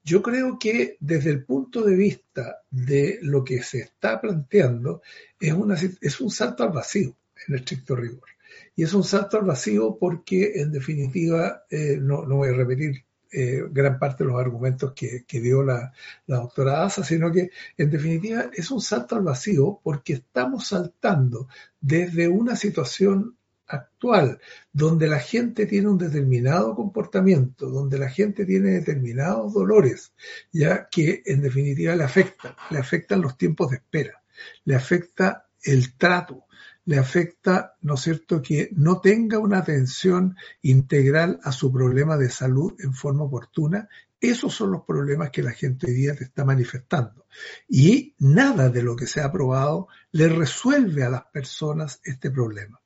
Yo 0.03 0.21
creo 0.21 0.57
que 0.57 0.97
desde 0.99 1.29
el 1.29 1.43
punto 1.43 1.83
de 1.83 1.95
vista 1.95 2.63
de 2.69 3.19
lo 3.21 3.43
que 3.43 3.61
se 3.61 3.79
está 3.79 4.19
planteando 4.19 5.01
es 5.39 6.21
un 6.21 6.31
salto 6.31 6.63
al 6.63 6.71
vacío 6.71 7.15
en 7.47 7.55
estricto 7.55 7.95
rigor. 7.95 8.29
Y 8.75 8.83
es 8.83 8.93
un 8.93 9.03
salto 9.03 9.37
al 9.37 9.45
vacío 9.45 9.97
porque, 9.99 10.53
en 10.55 10.71
definitiva, 10.71 11.63
eh, 11.69 11.97
no, 11.99 12.25
voy 12.25 12.49
a 12.49 12.53
repetir 12.53 13.05
eh, 13.31 13.63
gran 13.71 13.99
parte 13.99 14.23
de 14.23 14.29
los 14.29 14.39
argumentos 14.39 14.93
que, 14.93 15.25
dio 15.41 15.63
la, 15.63 15.91
doctora 16.25 16.83
Asa, 16.83 17.03
sino 17.03 17.31
que 17.31 17.49
en 17.77 17.89
definitiva 17.89 18.49
es 18.53 18.71
un 18.71 18.79
salto 18.79 19.15
al 19.15 19.23
vacío 19.23 19.79
porque 19.83 20.13
estamos 20.13 20.67
saltando 20.67 21.49
desde 21.81 22.27
una 22.27 22.55
situación 22.55 23.37
actual, 23.67 24.39
donde 24.71 25.07
la 25.07 25.19
gente 25.19 25.65
tiene 25.65 25.89
un 25.89 25.97
determinado 25.97 26.73
comportamiento, 26.73 27.69
donde 27.69 27.99
la 27.99 28.09
gente 28.09 28.45
tiene 28.45 28.71
determinados 28.71 29.53
dolores, 29.53 30.13
ya 30.51 30.87
que 30.89 31.21
en 31.25 31.41
definitiva 31.41 31.95
le 31.95 32.03
afectan, 32.03 32.55
le 32.69 32.79
afectan 32.79 33.21
los 33.21 33.37
tiempos 33.37 33.71
de 33.71 33.77
espera, 33.77 34.23
le 34.63 34.75
afecta 34.75 35.47
el 35.63 35.97
trato, 35.97 36.45
le 36.87 36.97
afecta, 36.97 37.75
¿no 37.81 37.95
es 37.95 38.01
cierto?, 38.01 38.41
que 38.41 38.69
no 38.71 39.01
tenga 39.01 39.39
una 39.39 39.57
atención 39.57 40.37
integral 40.61 41.37
a 41.43 41.51
su 41.51 41.71
problema 41.71 42.15
de 42.15 42.29
salud 42.29 42.73
en 42.79 42.93
forma 42.93 43.25
oportuna. 43.25 43.89
Esos 44.21 44.55
son 44.55 44.71
los 44.71 44.85
problemas 44.85 45.29
que 45.29 45.43
la 45.43 45.51
gente 45.51 45.87
hoy 45.87 45.93
día 45.93 46.15
te 46.15 46.23
está 46.23 46.45
manifestando. 46.45 47.25
Y 47.67 48.15
nada 48.19 48.69
de 48.69 48.83
lo 48.83 48.95
que 48.95 49.05
se 49.05 49.19
ha 49.19 49.25
aprobado 49.25 49.89
le 50.13 50.29
resuelve 50.29 51.03
a 51.03 51.09
las 51.09 51.25
personas 51.25 51.99
este 52.05 52.31
problema. 52.31 52.79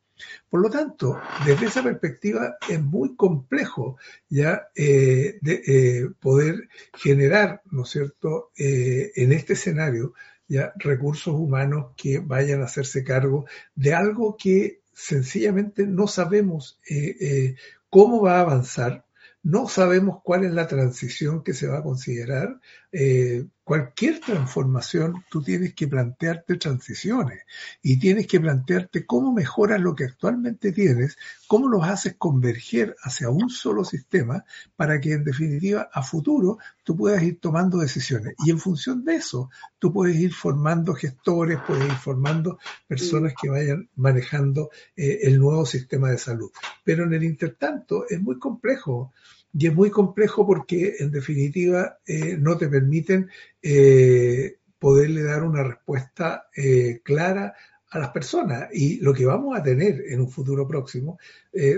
Por 0.49 0.61
lo 0.61 0.69
tanto, 0.71 1.21
desde 1.45 1.67
esa 1.67 1.83
perspectiva 1.83 2.57
es 2.67 2.81
muy 2.81 3.15
complejo 3.15 3.97
ya 4.29 4.67
eh, 4.75 5.37
de, 5.41 5.61
eh, 5.67 6.09
poder 6.19 6.69
generar, 6.95 7.61
¿no 7.69 7.83
es 7.83 7.89
cierto?, 7.89 8.51
eh, 8.57 9.11
en 9.15 9.31
este 9.31 9.53
escenario 9.53 10.15
ya 10.51 10.73
recursos 10.75 11.33
humanos 11.33 11.93
que 11.95 12.19
vayan 12.19 12.61
a 12.61 12.65
hacerse 12.65 13.05
cargo 13.05 13.45
de 13.73 13.93
algo 13.93 14.35
que 14.35 14.81
sencillamente 14.93 15.87
no 15.87 16.07
sabemos 16.07 16.77
eh, 16.89 17.15
eh, 17.21 17.55
cómo 17.89 18.21
va 18.21 18.37
a 18.37 18.41
avanzar, 18.41 19.05
no 19.43 19.69
sabemos 19.69 20.19
cuál 20.25 20.43
es 20.43 20.51
la 20.51 20.67
transición 20.67 21.41
que 21.41 21.53
se 21.53 21.67
va 21.67 21.79
a 21.79 21.83
considerar. 21.83 22.59
Eh, 22.93 23.45
cualquier 23.63 24.19
transformación, 24.19 25.23
tú 25.29 25.41
tienes 25.41 25.73
que 25.73 25.87
plantearte 25.87 26.57
transiciones 26.57 27.43
y 27.81 27.99
tienes 27.99 28.27
que 28.27 28.37
plantearte 28.37 29.05
cómo 29.05 29.31
mejoras 29.31 29.79
lo 29.79 29.95
que 29.95 30.03
actualmente 30.03 30.73
tienes, 30.73 31.17
cómo 31.47 31.69
los 31.69 31.85
haces 31.85 32.15
converger 32.17 32.97
hacia 33.01 33.29
un 33.29 33.49
solo 33.49 33.85
sistema 33.85 34.43
para 34.75 34.99
que 34.99 35.13
en 35.13 35.23
definitiva 35.23 35.89
a 35.93 36.03
futuro 36.03 36.57
tú 36.83 36.97
puedas 36.97 37.23
ir 37.23 37.39
tomando 37.39 37.77
decisiones. 37.77 38.35
Y 38.45 38.51
en 38.51 38.59
función 38.59 39.05
de 39.05 39.15
eso, 39.15 39.49
tú 39.79 39.93
puedes 39.93 40.17
ir 40.17 40.33
formando 40.33 40.93
gestores, 40.93 41.59
puedes 41.65 41.85
ir 41.85 41.95
formando 41.95 42.59
personas 42.87 43.33
que 43.41 43.49
vayan 43.49 43.89
manejando 43.95 44.69
eh, 44.97 45.19
el 45.21 45.39
nuevo 45.39 45.65
sistema 45.65 46.11
de 46.11 46.17
salud. 46.17 46.51
Pero 46.83 47.05
en 47.05 47.13
el 47.13 47.23
intertanto 47.23 48.03
es 48.09 48.21
muy 48.21 48.37
complejo 48.37 49.13
y 49.53 49.67
es 49.67 49.73
muy 49.73 49.89
complejo 49.89 50.45
porque 50.45 50.95
en 50.99 51.11
definitiva 51.11 51.99
eh, 52.05 52.37
no 52.37 52.57
te 52.57 52.67
permiten 52.67 53.29
eh, 53.61 54.57
poderle 54.79 55.23
dar 55.23 55.43
una 55.43 55.63
respuesta 55.63 56.47
eh, 56.55 57.01
clara 57.03 57.53
a 57.89 57.99
las 57.99 58.09
personas. 58.09 58.69
Y 58.71 59.01
lo 59.01 59.13
que 59.13 59.25
vamos 59.25 59.57
a 59.57 59.63
tener 59.63 60.03
en 60.07 60.21
un 60.21 60.29
futuro 60.29 60.67
próximo 60.67 61.19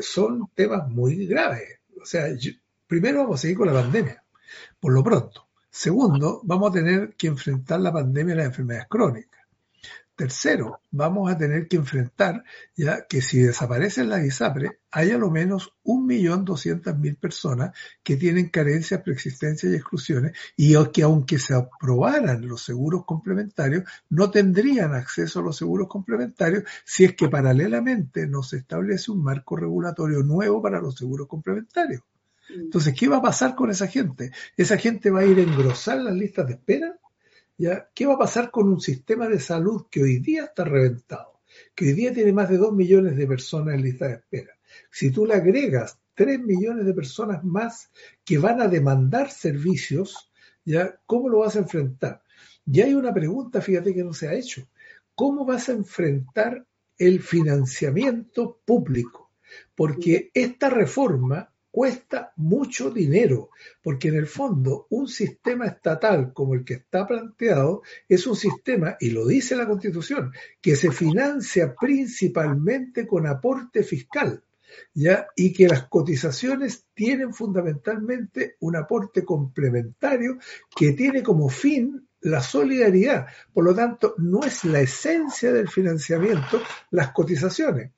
son 0.02 0.50
temas 0.54 0.88
muy 0.88 1.26
graves. 1.26 1.80
O 2.00 2.06
sea, 2.06 2.28
primero 2.86 3.20
vamos 3.20 3.40
a 3.40 3.42
seguir 3.42 3.58
con 3.58 3.68
la 3.68 3.74
pandemia, 3.74 4.24
por 4.80 4.94
lo 4.94 5.04
pronto. 5.04 5.48
Segundo, 5.70 6.42
vamos 6.44 6.70
a 6.70 6.74
tener 6.74 7.16
que 7.18 7.28
enfrentar 7.28 7.80
la 7.80 7.92
pandemia 7.92 8.36
y 8.36 8.38
las 8.38 8.46
enfermedades 8.46 8.88
crónicas. 8.88 9.43
Tercero, 10.16 10.80
vamos 10.92 11.32
a 11.32 11.38
tener 11.40 11.68
que 11.68 11.78
enfrentar 11.78 12.44
ya 12.76 13.08
que 13.08 13.20
si 13.20 13.40
desaparece 13.40 14.04
la 14.04 14.24
ISAPRE, 14.24 14.80
hay 14.92 15.10
a 15.10 15.18
lo 15.18 15.32
menos 15.32 15.74
1.200.000 15.84 17.18
personas 17.18 17.76
que 18.04 18.16
tienen 18.16 18.50
carencias, 18.50 19.02
preexistencias 19.02 19.72
y 19.72 19.76
exclusiones 19.76 20.38
y 20.56 20.76
que 20.92 21.02
aunque 21.02 21.40
se 21.40 21.56
aprobaran 21.56 22.48
los 22.48 22.64
seguros 22.64 23.06
complementarios, 23.06 23.86
no 24.10 24.30
tendrían 24.30 24.94
acceso 24.94 25.40
a 25.40 25.44
los 25.44 25.58
seguros 25.58 25.88
complementarios 25.88 26.64
si 26.86 27.06
es 27.06 27.16
que 27.16 27.28
paralelamente 27.28 28.28
no 28.28 28.44
se 28.44 28.58
establece 28.58 29.12
un 29.12 29.24
marco 29.24 29.56
regulatorio 29.56 30.22
nuevo 30.22 30.62
para 30.62 30.80
los 30.80 30.96
seguros 30.96 31.28
complementarios. 31.28 32.04
Entonces, 32.50 32.94
¿qué 32.94 33.08
va 33.08 33.18
a 33.18 33.22
pasar 33.22 33.56
con 33.56 33.72
esa 33.72 33.88
gente? 33.88 34.32
¿Esa 34.58 34.78
gente 34.78 35.10
va 35.10 35.22
a 35.22 35.26
ir 35.26 35.40
a 35.40 35.44
engrosar 35.44 35.98
las 35.98 36.14
listas 36.14 36.46
de 36.46 36.54
espera? 36.54 37.00
¿Qué 37.94 38.06
va 38.06 38.16
a 38.16 38.18
pasar 38.18 38.52
con 38.52 38.68
un 38.68 38.82
sistema 38.82 39.28
de 39.30 39.40
salud 39.40 39.86
que 39.90 40.04
hoy 40.04 40.20
día 40.20 40.46
está 40.46 40.66
reventado? 40.66 41.40
Que 41.74 41.86
hoy 41.86 41.94
día 41.94 42.14
tiene 42.14 42.34
más 42.34 42.50
de 42.50 42.58
2 42.58 42.74
millones 42.74 43.16
de 43.16 43.28
personas 43.28 43.76
en 43.76 43.84
lista 43.84 44.08
de 44.08 44.16
espera. 44.16 44.58
Si 44.92 45.12
tú 45.12 45.26
le 45.26 45.36
agregas 45.36 46.00
3 46.16 46.40
millones 46.42 46.86
de 46.86 46.94
personas 46.94 47.44
más 47.44 47.90
que 48.26 48.38
van 48.38 48.62
a 48.62 48.68
demandar 48.68 49.32
servicios, 49.32 50.32
¿ya? 50.66 51.00
¿Cómo 51.06 51.30
lo 51.30 51.40
vas 51.40 51.56
a 51.56 51.60
enfrentar? 51.60 52.22
Y 52.66 52.82
hay 52.82 52.94
una 52.94 53.14
pregunta, 53.14 53.62
fíjate 53.62 53.94
que 53.94 54.04
no 54.04 54.14
se 54.14 54.28
ha 54.28 54.34
hecho. 54.34 54.68
¿Cómo 55.16 55.46
vas 55.46 55.70
a 55.70 55.74
enfrentar 55.74 56.66
el 56.98 57.22
financiamiento 57.22 58.60
público? 58.66 59.32
Porque 59.76 60.32
esta 60.34 60.70
reforma 60.70 61.53
cuesta 61.74 62.32
mucho 62.36 62.92
dinero, 62.92 63.50
porque 63.82 64.10
en 64.10 64.16
el 64.18 64.28
fondo 64.28 64.86
un 64.92 65.08
sistema 65.08 65.66
estatal 65.66 66.32
como 66.32 66.54
el 66.54 66.64
que 66.64 66.76
está 66.76 67.08
planteado 67.08 67.82
es 68.08 68.28
un 68.28 68.36
sistema, 68.36 68.96
y 69.00 69.10
lo 69.10 69.26
dice 69.26 69.56
la 69.56 69.66
Constitución, 69.66 70.32
que 70.62 70.76
se 70.76 70.92
financia 70.92 71.74
principalmente 71.74 73.08
con 73.08 73.26
aporte 73.26 73.82
fiscal. 73.82 74.44
¿ya? 74.94 75.28
y 75.36 75.54
que 75.54 75.68
las 75.68 75.88
cotizaciones 75.88 76.86
tienen 76.96 77.32
fundamentalmente 77.34 78.56
un 78.60 78.76
aporte 78.76 79.24
complementario 79.24 80.38
que 80.76 80.94
tiene 80.94 81.22
como 81.22 81.48
fin 81.48 82.08
la 82.22 82.42
solidaridad. 82.42 83.28
Por 83.54 83.66
lo 83.66 83.76
tanto, 83.76 84.16
no 84.18 84.44
es 84.44 84.64
la 84.64 84.80
esencia 84.80 85.54
del 85.54 85.70
financiamiento 85.70 86.60
las 86.90 87.12
cotizaciones. 87.12 87.92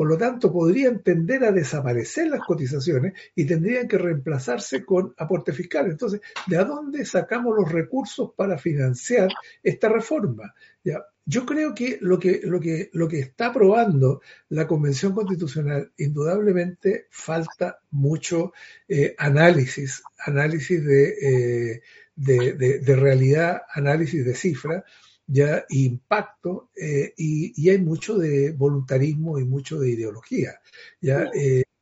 Por 0.00 0.08
lo 0.08 0.16
tanto, 0.16 0.50
podrían 0.50 1.02
tender 1.02 1.44
a 1.44 1.52
desaparecer 1.52 2.28
las 2.28 2.40
cotizaciones 2.40 3.12
y 3.34 3.44
tendrían 3.44 3.86
que 3.86 3.98
reemplazarse 3.98 4.82
con 4.82 5.12
aporte 5.18 5.52
fiscal. 5.52 5.90
Entonces, 5.90 6.22
¿de 6.46 6.56
dónde 6.56 7.04
sacamos 7.04 7.54
los 7.54 7.70
recursos 7.70 8.30
para 8.34 8.56
financiar 8.56 9.28
esta 9.62 9.90
reforma? 9.90 10.54
¿Ya? 10.82 11.04
Yo 11.26 11.44
creo 11.44 11.74
que 11.74 11.98
lo 12.00 12.18
que, 12.18 12.40
lo 12.42 12.58
que 12.60 12.88
lo 12.94 13.08
que 13.08 13.18
está 13.18 13.48
aprobando 13.48 14.22
la 14.48 14.66
Convención 14.66 15.12
Constitucional, 15.12 15.92
indudablemente 15.98 17.06
falta 17.10 17.80
mucho 17.90 18.54
eh, 18.88 19.14
análisis, 19.18 20.02
análisis 20.24 20.80
eh, 20.80 21.82
de, 22.16 22.52
de, 22.54 22.96
realidad, 22.96 23.64
análisis 23.70 24.24
de 24.24 24.34
cifras, 24.34 24.82
ya 25.30 25.64
impacto 25.68 26.70
eh, 26.76 27.14
y, 27.16 27.68
hay 27.68 27.78
mucho 27.78 28.18
de 28.18 28.52
voluntarismo 28.52 29.38
y 29.38 29.44
mucho 29.44 29.78
de 29.78 29.90
ideología. 29.90 30.60
Ya, 31.00 31.30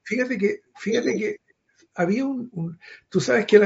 fíjate 0.02 0.38
que, 0.38 0.60
fíjate 0.76 1.16
que 1.16 1.36
había 1.94 2.24
un, 2.24 2.78
tú 3.08 3.20
sabes 3.20 3.46
que 3.46 3.60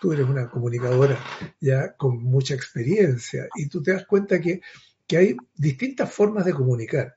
tú 0.00 0.12
eres 0.12 0.26
una 0.26 0.50
comunicadora 0.50 1.18
ya 1.60 1.94
con 1.96 2.22
mucha 2.22 2.54
experiencia 2.54 3.48
y 3.54 3.68
tú 3.68 3.82
te 3.82 3.92
das 3.92 4.06
cuenta 4.06 4.40
que 4.40 4.60
que 5.06 5.16
hay 5.16 5.36
distintas 5.54 6.12
formas 6.12 6.44
de 6.44 6.54
comunicar. 6.54 7.14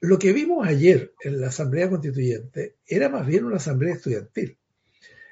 Lo 0.00 0.18
que 0.18 0.32
vimos 0.32 0.66
ayer 0.66 1.14
en 1.20 1.40
la 1.40 1.48
Asamblea 1.48 1.88
Constituyente 1.88 2.76
era 2.86 3.08
más 3.08 3.26
bien 3.26 3.44
una 3.44 3.56
asamblea 3.56 3.94
estudiantil. 3.94 4.58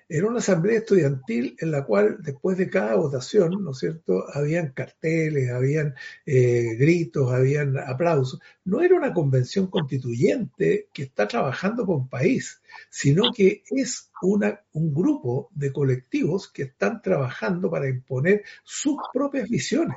Era 0.09 0.29
una 0.29 0.39
asamblea 0.39 0.79
estudiantil 0.79 1.57
en 1.59 1.71
la 1.71 1.85
cual 1.85 2.19
después 2.21 2.59
de 2.59 2.69
cada 2.69 2.97
votación, 2.97 3.63
¿no 3.63 3.71
es 3.71 3.79
cierto?, 3.79 4.25
habían 4.33 4.73
carteles, 4.73 5.51
habían 5.51 5.95
eh, 6.27 6.77
gritos, 6.79 7.33
habían 7.33 7.79
aplausos. 7.79 8.41
No 8.65 8.83
era 8.83 8.97
una 8.97 9.13
convención 9.13 9.69
constituyente 9.69 10.89
que 10.93 11.05
está 11.05 11.27
trabajando 11.27 11.87
con 11.87 12.09
país, 12.09 12.61
sino 12.91 13.33
que 13.35 13.63
es 13.71 14.11
una, 14.23 14.61
un 14.73 14.95
grupo 14.95 15.51
de 15.55 15.73
colectivos 15.73 16.51
que 16.51 16.65
están 16.65 17.03
trabajando 17.03 17.71
para 17.71 17.89
imponer 17.89 18.43
sus 18.65 18.97
propias 19.13 19.49
visiones 19.49 19.97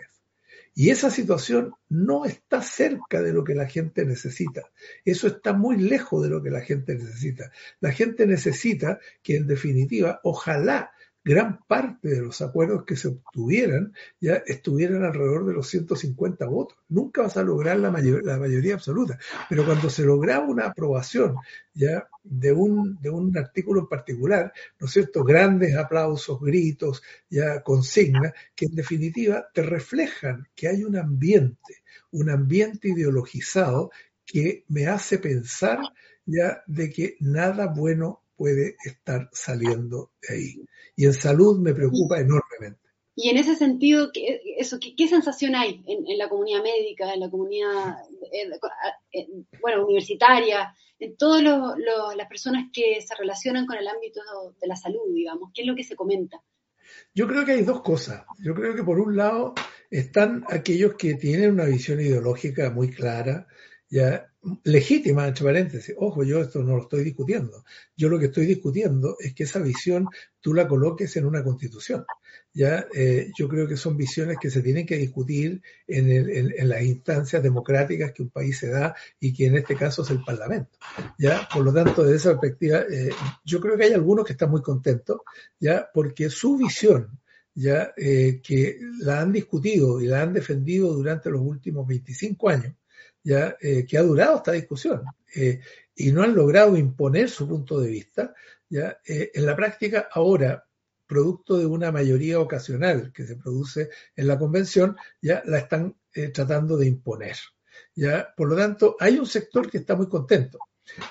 y 0.77 0.89
esa 0.89 1.09
situación 1.09 1.73
no 1.87 2.25
está 2.25 2.61
cerca 2.61 3.21
de 3.21 3.31
lo 3.31 3.45
que 3.45 3.55
la 3.55 3.65
gente 3.65 4.05
necesita. 4.05 4.61
Eso 5.05 5.27
está 5.27 5.53
muy 5.53 5.77
lejos 5.77 6.21
de 6.21 6.29
lo 6.29 6.43
que 6.43 6.49
la 6.51 6.59
gente 6.59 6.95
necesita. 6.95 7.49
La 7.79 7.93
gente 7.93 8.27
necesita 8.27 8.99
que 9.23 9.37
en 9.37 9.47
definitiva, 9.47 10.19
ojalá 10.23 10.91
gran 11.25 11.59
parte 11.65 12.07
de 12.07 12.21
los 12.21 12.39
acuerdos 12.41 12.85
que 12.85 12.95
se 12.95 13.07
obtuvieran 13.07 13.93
ya 14.21 14.35
estuvieran 14.45 15.03
alrededor 15.03 15.47
de 15.47 15.53
los 15.53 15.67
150 15.67 16.45
votos. 16.45 16.77
Nunca 16.87 17.23
vas 17.23 17.35
a 17.35 17.43
lograr 17.43 17.79
la, 17.79 17.89
la 17.89 18.37
mayoría 18.37 18.75
absoluta, 18.75 19.17
pero 19.49 19.65
cuando 19.65 19.89
se 19.89 20.03
lograba 20.03 20.45
una 20.45 20.67
aprobación 20.67 21.35
ya 21.73 22.07
de 22.23 22.53
un, 22.53 23.01
de 23.01 23.09
un 23.09 23.35
artículo 23.35 23.81
en 23.81 23.87
particular, 23.87 24.53
¿no 24.79 24.85
es 24.85 24.93
cierto? 24.93 25.23
Grandes 25.23 25.75
aplausos, 25.75 26.39
gritos, 26.39 27.01
ya 27.27 27.63
consignas, 27.63 28.33
que 28.55 28.65
en 28.65 28.75
definitiva 28.75 29.47
te 29.51 29.63
reflejan 29.63 30.47
que 30.53 30.67
hay 30.67 30.83
un 30.83 30.95
ambiente, 30.95 31.81
un 32.11 32.29
ambiente 32.29 32.89
ideologizado 32.89 33.89
que 34.27 34.63
me 34.67 34.85
hace 34.85 35.17
pensar 35.17 35.79
ya 36.27 36.61
de 36.67 36.91
que 36.91 37.17
nada 37.19 37.65
bueno 37.67 38.21
puede 38.35 38.75
estar 38.83 39.29
saliendo 39.31 40.11
de 40.21 40.35
ahí. 40.35 40.65
Y 40.95 41.05
en 41.05 41.13
salud 41.13 41.59
me 41.59 41.73
preocupa 41.73 42.19
enormemente. 42.19 42.81
Y 43.15 43.29
en 43.29 43.37
ese 43.37 43.55
sentido, 43.55 44.11
¿qué, 44.13 44.41
eso, 44.57 44.77
qué, 44.79 45.07
sensación 45.07 45.55
hay 45.55 45.81
en, 45.87 46.17
la 46.17 46.27
comunidad 46.27 46.61
médica, 46.61 47.13
en 47.13 47.21
la 47.21 47.29
comunidad 47.29 47.95
bueno, 49.61 49.85
universitaria, 49.85 50.75
en 50.99 51.15
todas 51.15 51.41
las 51.41 52.27
personas 52.27 52.69
que 52.73 53.01
se 53.01 53.15
relacionan 53.15 53.65
con 53.65 53.77
el 53.77 53.87
ámbito 53.87 54.21
de 54.59 54.67
la 54.67 54.75
salud, 54.75 55.13
digamos? 55.13 55.51
¿Qué 55.53 55.61
es 55.61 55.67
lo 55.67 55.75
que 55.75 55.85
se 55.85 55.95
comenta? 55.95 56.41
Yo 57.13 57.27
creo 57.27 57.45
que 57.45 57.53
hay 57.53 57.63
dos 57.63 57.81
cosas. 57.81 58.25
Yo 58.43 58.53
creo 58.53 58.75
que 58.75 58.83
por 58.83 58.99
un 58.99 59.15
lado 59.15 59.53
están 59.89 60.43
aquellos 60.49 60.95
que 60.95 61.13
tienen 61.15 61.51
una 61.51 61.65
visión 61.65 62.01
ideológica 62.01 62.69
muy 62.69 62.91
clara, 62.91 63.47
ya 63.95 64.29
legítima, 64.65 65.25
entre 65.25 65.45
paréntesis. 65.45 65.95
Ojo, 65.97 66.25
yo 66.25 66.41
esto 66.41 66.61
no 66.61 66.75
lo 66.75 66.81
estoy 66.83 67.05
discutiendo. 67.05 67.63
Yo 67.95 68.09
lo 68.09 68.19
que 68.19 68.25
estoy 68.25 68.45
discutiendo 68.45 69.15
es 69.21 69.33
que 69.33 69.43
esa 69.43 69.59
visión 69.59 70.09
tú 70.41 70.53
la 70.53 70.67
coloques 70.67 71.15
en 71.15 71.25
una 71.25 71.41
constitución. 71.45 72.05
Ya, 72.53 72.87
eh, 72.93 73.31
yo 73.37 73.47
creo 73.47 73.69
que 73.69 73.77
son 73.77 73.95
visiones 73.95 74.37
que 74.37 74.49
se 74.49 74.61
tienen 74.61 74.85
que 74.85 74.97
discutir 74.97 75.61
en, 75.87 76.67
las 76.67 76.81
instancias 76.83 77.41
democráticas 77.41 78.11
que 78.11 78.23
un 78.23 78.31
país 78.31 78.57
se 78.57 78.67
da 78.67 78.93
y 79.17 79.33
que 79.33 79.45
en 79.45 79.55
este 79.55 79.77
caso 79.77 80.01
es 80.01 80.09
el 80.09 80.21
Parlamento. 80.25 80.77
Ya, 81.17 81.47
por 81.53 81.63
lo 81.63 81.73
tanto, 81.73 82.03
desde 82.03 82.17
esa 82.17 82.39
perspectiva, 82.39 82.81
eh, 82.91 83.11
yo 83.45 83.61
creo 83.61 83.77
que 83.77 83.85
hay 83.85 83.93
algunos 83.93 84.25
que 84.25 84.33
están 84.33 84.51
muy 84.51 84.61
contentos, 84.61 85.21
ya, 85.57 85.89
porque 85.93 86.29
su 86.29 86.57
visión 86.57 87.17
ya 87.53 87.93
eh, 87.95 88.41
que 88.43 88.77
la 88.99 89.21
han 89.21 89.31
discutido 89.31 90.01
y 90.01 90.07
la 90.07 90.21
han 90.21 90.33
defendido 90.33 90.93
durante 90.93 91.29
los 91.29 91.41
últimos 91.41 91.87
25 91.87 92.49
años, 92.49 92.75
ya 93.25 93.57
eh, 93.59 93.85
que 93.87 93.97
ha 93.97 94.03
durado 94.03 94.37
esta 94.37 94.51
discusión 94.51 95.03
eh, 95.35 95.59
y 95.95 96.11
no 96.11 96.21
han 96.21 96.35
logrado 96.35 96.77
imponer 96.77 97.27
su 97.29 97.47
punto 97.47 97.79
de 97.79 97.89
vista, 97.89 98.35
ya 98.69 98.99
eh, 99.05 99.31
en 99.33 99.45
la 99.47 99.55
práctica 99.55 100.07
ahora 100.11 100.63
producto 101.07 101.57
de 101.57 101.65
una 101.65 101.91
mayoría 101.91 102.39
ocasional 102.39 103.11
que 103.11 103.25
se 103.25 103.35
produce 103.35 103.89
en 104.15 104.27
la 104.27 104.37
convención, 104.37 104.95
ya 105.21 105.41
la 105.45 105.59
están 105.59 105.95
tratando 106.33 106.77
de 106.77 106.87
imponer. 106.87 107.35
¿ya? 107.93 108.33
Por 108.35 108.49
lo 108.49 108.55
tanto, 108.55 108.95
hay 108.99 109.19
un 109.19 109.27
sector 109.27 109.69
que 109.69 109.79
está 109.79 109.95
muy 109.95 110.07
contento. 110.07 110.57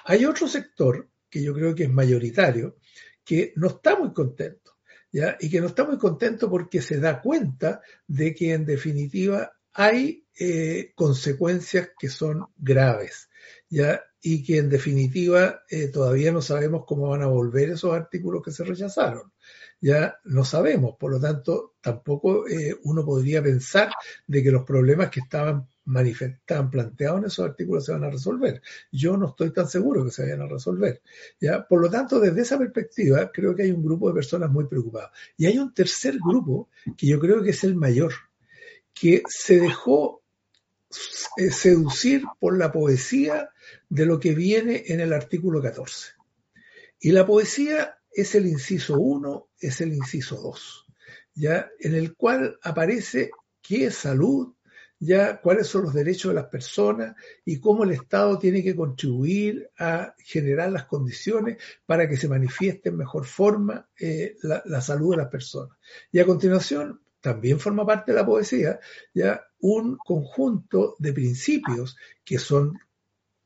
Hay 0.04 0.24
otro 0.24 0.48
sector 0.48 1.08
que 1.30 1.42
yo 1.42 1.54
creo 1.54 1.74
que 1.74 1.84
es 1.84 1.90
mayoritario, 1.90 2.76
que 3.24 3.52
no 3.54 3.68
está 3.68 3.96
muy 3.96 4.12
contento. 4.12 4.78
¿ya? 5.12 5.36
Y 5.38 5.48
que 5.48 5.60
no 5.60 5.68
está 5.68 5.84
muy 5.84 5.96
contento 5.96 6.50
porque 6.50 6.82
se 6.82 6.98
da 6.98 7.22
cuenta 7.22 7.80
de 8.08 8.34
que 8.34 8.52
en 8.52 8.66
definitiva 8.66 9.53
hay 9.74 10.26
eh, 10.38 10.92
consecuencias 10.94 11.90
que 11.98 12.08
son 12.08 12.46
graves, 12.56 13.28
¿ya? 13.68 14.02
Y 14.22 14.42
que 14.42 14.58
en 14.58 14.70
definitiva 14.70 15.62
eh, 15.68 15.88
todavía 15.88 16.32
no 16.32 16.40
sabemos 16.40 16.84
cómo 16.86 17.08
van 17.08 17.22
a 17.22 17.26
volver 17.26 17.70
esos 17.70 17.92
artículos 17.92 18.42
que 18.42 18.52
se 18.52 18.64
rechazaron. 18.64 19.32
Ya 19.80 20.16
no 20.24 20.44
sabemos, 20.44 20.96
por 20.98 21.12
lo 21.12 21.20
tanto, 21.20 21.74
tampoco 21.80 22.48
eh, 22.48 22.74
uno 22.84 23.04
podría 23.04 23.42
pensar 23.42 23.90
de 24.26 24.42
que 24.42 24.50
los 24.50 24.64
problemas 24.64 25.10
que 25.10 25.20
estaban 25.20 25.68
manifestaban, 25.86 26.70
planteados 26.70 27.18
en 27.18 27.26
esos 27.26 27.44
artículos 27.44 27.84
se 27.84 27.92
van 27.92 28.04
a 28.04 28.10
resolver. 28.10 28.62
Yo 28.90 29.16
no 29.16 29.28
estoy 29.28 29.52
tan 29.52 29.68
seguro 29.68 30.04
que 30.04 30.10
se 30.10 30.22
vayan 30.22 30.42
a 30.42 30.46
resolver. 30.46 31.02
¿ya? 31.38 31.66
Por 31.66 31.82
lo 31.82 31.90
tanto, 31.90 32.18
desde 32.20 32.40
esa 32.40 32.58
perspectiva, 32.58 33.30
creo 33.30 33.54
que 33.54 33.64
hay 33.64 33.72
un 33.72 33.84
grupo 33.84 34.08
de 34.08 34.14
personas 34.14 34.50
muy 34.50 34.66
preocupadas. 34.66 35.10
Y 35.36 35.46
hay 35.46 35.58
un 35.58 35.74
tercer 35.74 36.16
grupo 36.18 36.70
que 36.96 37.06
yo 37.06 37.20
creo 37.20 37.42
que 37.42 37.50
es 37.50 37.64
el 37.64 37.74
mayor, 37.74 38.14
que 38.94 39.22
se 39.28 39.58
dejó 39.58 40.22
eh, 41.36 41.50
seducir 41.50 42.22
por 42.38 42.56
la 42.56 42.70
poesía 42.70 43.50
de 43.88 44.06
lo 44.06 44.20
que 44.20 44.34
viene 44.34 44.84
en 44.86 45.00
el 45.00 45.12
artículo 45.12 45.60
14. 45.60 46.12
Y 47.00 47.10
la 47.10 47.26
poesía 47.26 47.98
es 48.12 48.34
el 48.34 48.46
inciso 48.46 48.98
1, 48.98 49.48
es 49.58 49.80
el 49.80 49.92
inciso 49.92 50.36
2, 50.36 50.86
ya 51.34 51.68
en 51.80 51.94
el 51.94 52.14
cual 52.14 52.58
aparece 52.62 53.30
qué 53.60 53.86
es 53.86 53.96
salud, 53.96 54.54
ya 55.00 55.40
cuáles 55.40 55.66
son 55.66 55.82
los 55.82 55.94
derechos 55.94 56.30
de 56.30 56.40
las 56.40 56.46
personas 56.46 57.16
y 57.44 57.58
cómo 57.58 57.84
el 57.84 57.90
Estado 57.90 58.38
tiene 58.38 58.62
que 58.62 58.76
contribuir 58.76 59.68
a 59.78 60.14
generar 60.18 60.70
las 60.70 60.84
condiciones 60.84 61.58
para 61.84 62.08
que 62.08 62.16
se 62.16 62.28
manifieste 62.28 62.90
en 62.90 62.96
mejor 62.96 63.26
forma 63.26 63.88
eh, 63.98 64.36
la, 64.42 64.62
la, 64.64 64.80
salud 64.80 65.10
de 65.10 65.16
las 65.18 65.28
personas. 65.28 65.76
Y 66.12 66.20
a 66.20 66.24
continuación 66.24 67.00
también 67.24 67.58
forma 67.58 67.86
parte 67.86 68.12
de 68.12 68.18
la 68.18 68.26
poesía, 68.26 68.78
ya 69.14 69.46
un 69.60 69.96
conjunto 69.96 70.94
de 70.98 71.14
principios 71.14 71.96
que 72.22 72.38
son 72.38 72.78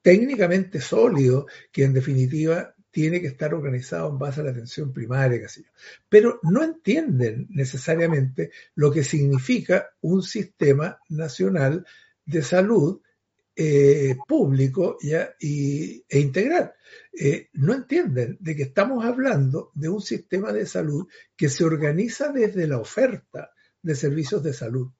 técnicamente 0.03 0.81
sólidos, 0.81 1.45
que 1.71 1.85
en 1.85 1.93
definitiva 1.93 2.75
tiene 2.91 3.21
que 3.21 3.29
estar 3.29 3.55
organizado 3.55 4.09
en 4.09 4.19
base 4.19 4.41
a 4.41 4.45
la 4.45 4.51
atención 4.51 4.93
primaria, 4.93 5.39
qué 5.39 5.63
pero 6.09 6.41
no 6.43 6.65
entienden 6.65 7.47
necesariamente 7.51 8.51
lo 8.75 8.91
que 8.91 9.05
significa 9.05 9.91
un 10.01 10.25
sistema 10.25 10.99
nacional 11.09 11.87
de 12.27 12.43
salud 12.43 13.01
eh, 13.55 14.17
público 14.27 14.99
¿ya? 15.01 15.37
Y, 15.39 16.05
e 16.09 16.19
integral. 16.19 16.73
Eh, 17.13 17.49
no 17.53 17.75
entienden 17.75 18.39
de 18.41 18.57
que 18.57 18.65
estamos 18.65 19.05
hablando 19.05 19.71
de 19.75 19.89
un 19.89 20.01
sistema 20.01 20.53
de 20.53 20.67
salud 20.67 21.07
que 21.37 21.49
se 21.49 21.65
organiza 21.65 22.33
desde 22.33 22.67
la 22.67 22.79
oferta 22.79 23.53
de 23.83 23.95
servicios 23.95 24.43
de 24.43 24.53
salud. 24.53 24.91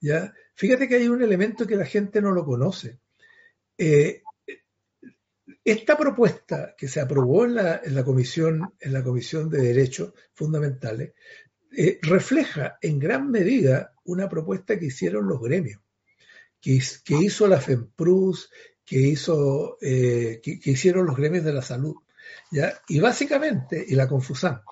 ¿ya? 0.00 0.32
Fíjate 0.54 0.88
que 0.88 0.96
hay 0.96 1.08
un 1.08 1.22
elemento 1.22 1.66
que 1.66 1.76
la 1.76 1.86
gente 1.86 2.20
no 2.20 2.32
lo 2.32 2.44
conoce. 2.44 2.98
Eh, 3.76 4.22
esta 5.64 5.96
propuesta 5.96 6.74
que 6.76 6.88
se 6.88 7.00
aprobó 7.00 7.44
en 7.44 7.54
la, 7.54 8.04
comisión, 8.04 8.72
en 8.80 8.92
la 8.92 9.02
Comisión 9.02 9.50
de 9.50 9.62
Derechos 9.62 10.14
Fundamentales 10.32 11.12
eh, 11.76 11.98
refleja 12.02 12.78
en 12.80 12.98
gran 12.98 13.30
medida 13.30 13.92
una 14.04 14.28
propuesta 14.28 14.78
que 14.78 14.86
hicieron 14.86 15.28
los 15.28 15.40
gremios, 15.40 15.82
que, 16.60 16.82
que 17.04 17.14
hizo 17.16 17.46
la 17.46 17.60
FEMPRUS, 17.60 18.50
que, 18.84 18.98
hizo, 18.98 19.76
eh, 19.82 20.40
que, 20.42 20.58
hicieron 20.64 21.06
los 21.06 21.16
gremios 21.16 21.44
de 21.44 21.52
la 21.52 21.60
salud. 21.60 21.96
¿ya? 22.50 22.80
Y 22.88 23.00
básicamente, 23.00 23.84
y 23.86 23.94
la 23.94 24.08
Confusan, 24.08 24.62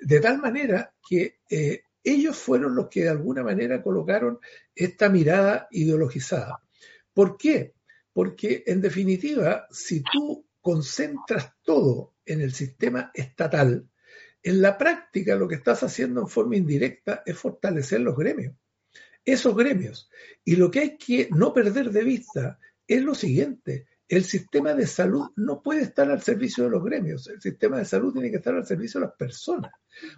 de 0.00 0.20
tal 0.20 0.38
manera 0.38 0.94
que 1.06 1.40
eh, 1.50 1.82
ellos 2.02 2.36
fueron 2.36 2.74
los 2.74 2.88
que 2.88 3.02
de 3.02 3.10
alguna 3.10 3.42
manera 3.42 3.82
colocaron 3.82 4.38
esta 4.74 5.08
mirada 5.08 5.68
ideologizada. 5.70 6.62
¿Por 7.12 7.36
qué? 7.36 7.74
Porque 8.12 8.64
en 8.66 8.80
definitiva, 8.80 9.66
si 9.70 10.02
tú 10.02 10.46
concentras 10.60 11.54
todo 11.62 12.14
en 12.24 12.40
el 12.40 12.52
sistema 12.52 13.10
estatal, 13.14 13.88
en 14.42 14.62
la 14.62 14.78
práctica 14.78 15.36
lo 15.36 15.48
que 15.48 15.56
estás 15.56 15.82
haciendo 15.82 16.20
en 16.22 16.28
forma 16.28 16.56
indirecta 16.56 17.22
es 17.26 17.36
fortalecer 17.36 18.00
los 18.00 18.16
gremios, 18.16 18.54
esos 19.24 19.54
gremios. 19.54 20.10
Y 20.44 20.56
lo 20.56 20.70
que 20.70 20.80
hay 20.80 20.96
que 20.96 21.28
no 21.30 21.52
perder 21.52 21.90
de 21.90 22.04
vista 22.04 22.58
es 22.86 23.02
lo 23.02 23.14
siguiente, 23.14 23.86
el 24.10 24.24
sistema 24.24 24.74
de 24.74 24.88
salud 24.88 25.28
no 25.36 25.62
puede 25.62 25.82
estar 25.82 26.10
al 26.10 26.20
servicio 26.20 26.64
de 26.64 26.70
los 26.70 26.82
gremios, 26.82 27.28
el 27.28 27.40
sistema 27.40 27.78
de 27.78 27.84
salud 27.84 28.12
tiene 28.12 28.28
que 28.28 28.38
estar 28.38 28.52
al 28.52 28.66
servicio 28.66 28.98
de 28.98 29.06
las 29.06 29.14
personas. 29.14 29.70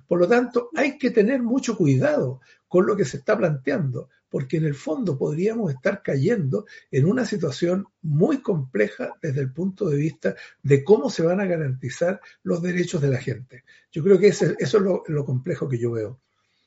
Por 0.09 0.18
lo 0.18 0.26
tanto, 0.26 0.70
hay 0.74 0.97
que 0.97 1.11
tener 1.11 1.43
mucho 1.43 1.76
cuidado 1.76 2.40
con 2.68 2.86
lo 2.86 2.97
que 2.97 3.05
se 3.05 3.18
está 3.18 3.36
planteando, 3.36 4.09
porque 4.30 4.57
en 4.57 4.64
el 4.64 4.74
fondo 4.74 5.18
podríamos 5.18 5.70
estar 5.70 6.01
cayendo 6.03 6.64
en 6.90 7.05
una 7.05 7.26
situación 7.26 7.86
muy 8.01 8.40
compleja 8.40 9.12
desde 9.20 9.43
el 9.43 9.53
punto 9.53 9.90
de 9.90 9.97
vista 9.97 10.36
de 10.62 10.82
cómo 10.82 11.11
se 11.11 11.22
van 11.22 11.40
a 11.40 11.45
garantizar 11.45 12.18
los 12.43 12.62
derechos 12.62 13.03
de 13.03 13.11
la 13.11 13.18
gente. 13.18 13.64
Yo 13.90 14.03
creo 14.03 14.18
que 14.18 14.28
eso 14.28 14.47
es 14.59 14.72
lo, 14.72 15.24
complejo 15.26 15.68
que 15.68 15.78
yo 15.78 15.90
veo. 15.90 16.18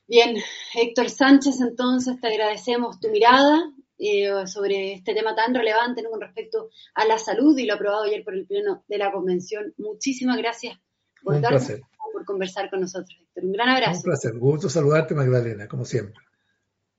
Bien, 0.08 0.38
Héctor 0.76 1.10
Sánchez, 1.10 1.60
entonces 1.60 2.22
te 2.22 2.28
agradecemos 2.28 3.00
tu 3.00 3.10
mirada 3.10 3.74
eh, 3.98 4.46
sobre 4.46 4.94
este 4.94 5.14
tema 5.14 5.36
tan 5.36 5.54
relevante 5.54 6.04
con 6.04 6.20
respecto 6.20 6.70
a 6.94 7.06
la 7.06 7.18
salud 7.18 7.58
y 7.58 7.66
lo 7.66 7.76
aprobado 7.76 8.04
ayer 8.04 8.24
por 8.24 8.34
el 8.34 8.46
Pleno 8.46 8.84
de 8.88 8.98
la 8.98 9.12
Convención. 9.12 9.74
Muchísimas 9.78 10.38
gracias 10.38 10.78
por, 11.24 11.42
por 11.42 12.26
conversar 12.26 12.70
con 12.70 12.82
nosotros, 12.82 13.18
Un 13.36 13.52
gran 13.52 13.70
abrazo. 13.70 13.98
Un 13.98 14.04
placer, 14.04 14.34
un 14.34 14.40
gusto 14.40 14.70
saludarte, 14.70 15.16
Magdalena, 15.16 15.68
como 15.68 15.86
siempre. 15.86 16.22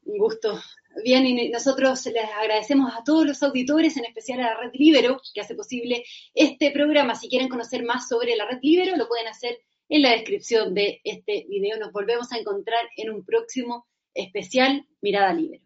Un 0.04 0.18
gusto. 0.18 0.58
Bien, 1.04 1.26
y 1.26 1.50
nosotros 1.50 2.06
les 2.06 2.24
agradecemos 2.40 2.92
a 2.94 3.04
todos 3.04 3.26
los 3.26 3.42
auditores, 3.42 3.96
en 3.96 4.06
especial 4.06 4.40
a 4.40 4.54
la 4.54 4.60
Red 4.60 4.70
Libero, 4.74 5.20
que 5.34 5.40
hace 5.40 5.54
posible 5.54 6.04
este 6.34 6.70
programa. 6.70 7.14
Si 7.14 7.28
quieren 7.28 7.48
conocer 7.48 7.84
más 7.84 8.08
sobre 8.08 8.36
la 8.36 8.46
Red 8.46 8.60
Libero, 8.62 8.96
lo 8.96 9.08
pueden 9.08 9.28
hacer 9.28 9.58
en 9.88 10.02
la 10.02 10.12
descripción 10.12 10.74
de 10.74 11.00
este 11.04 11.46
video. 11.48 11.78
Nos 11.78 11.92
volvemos 11.92 12.32
a 12.32 12.38
encontrar 12.38 12.80
en 12.96 13.10
un 13.10 13.24
próximo 13.24 13.86
especial 14.14 14.86
Mirada 15.02 15.34
Libero. 15.34 15.65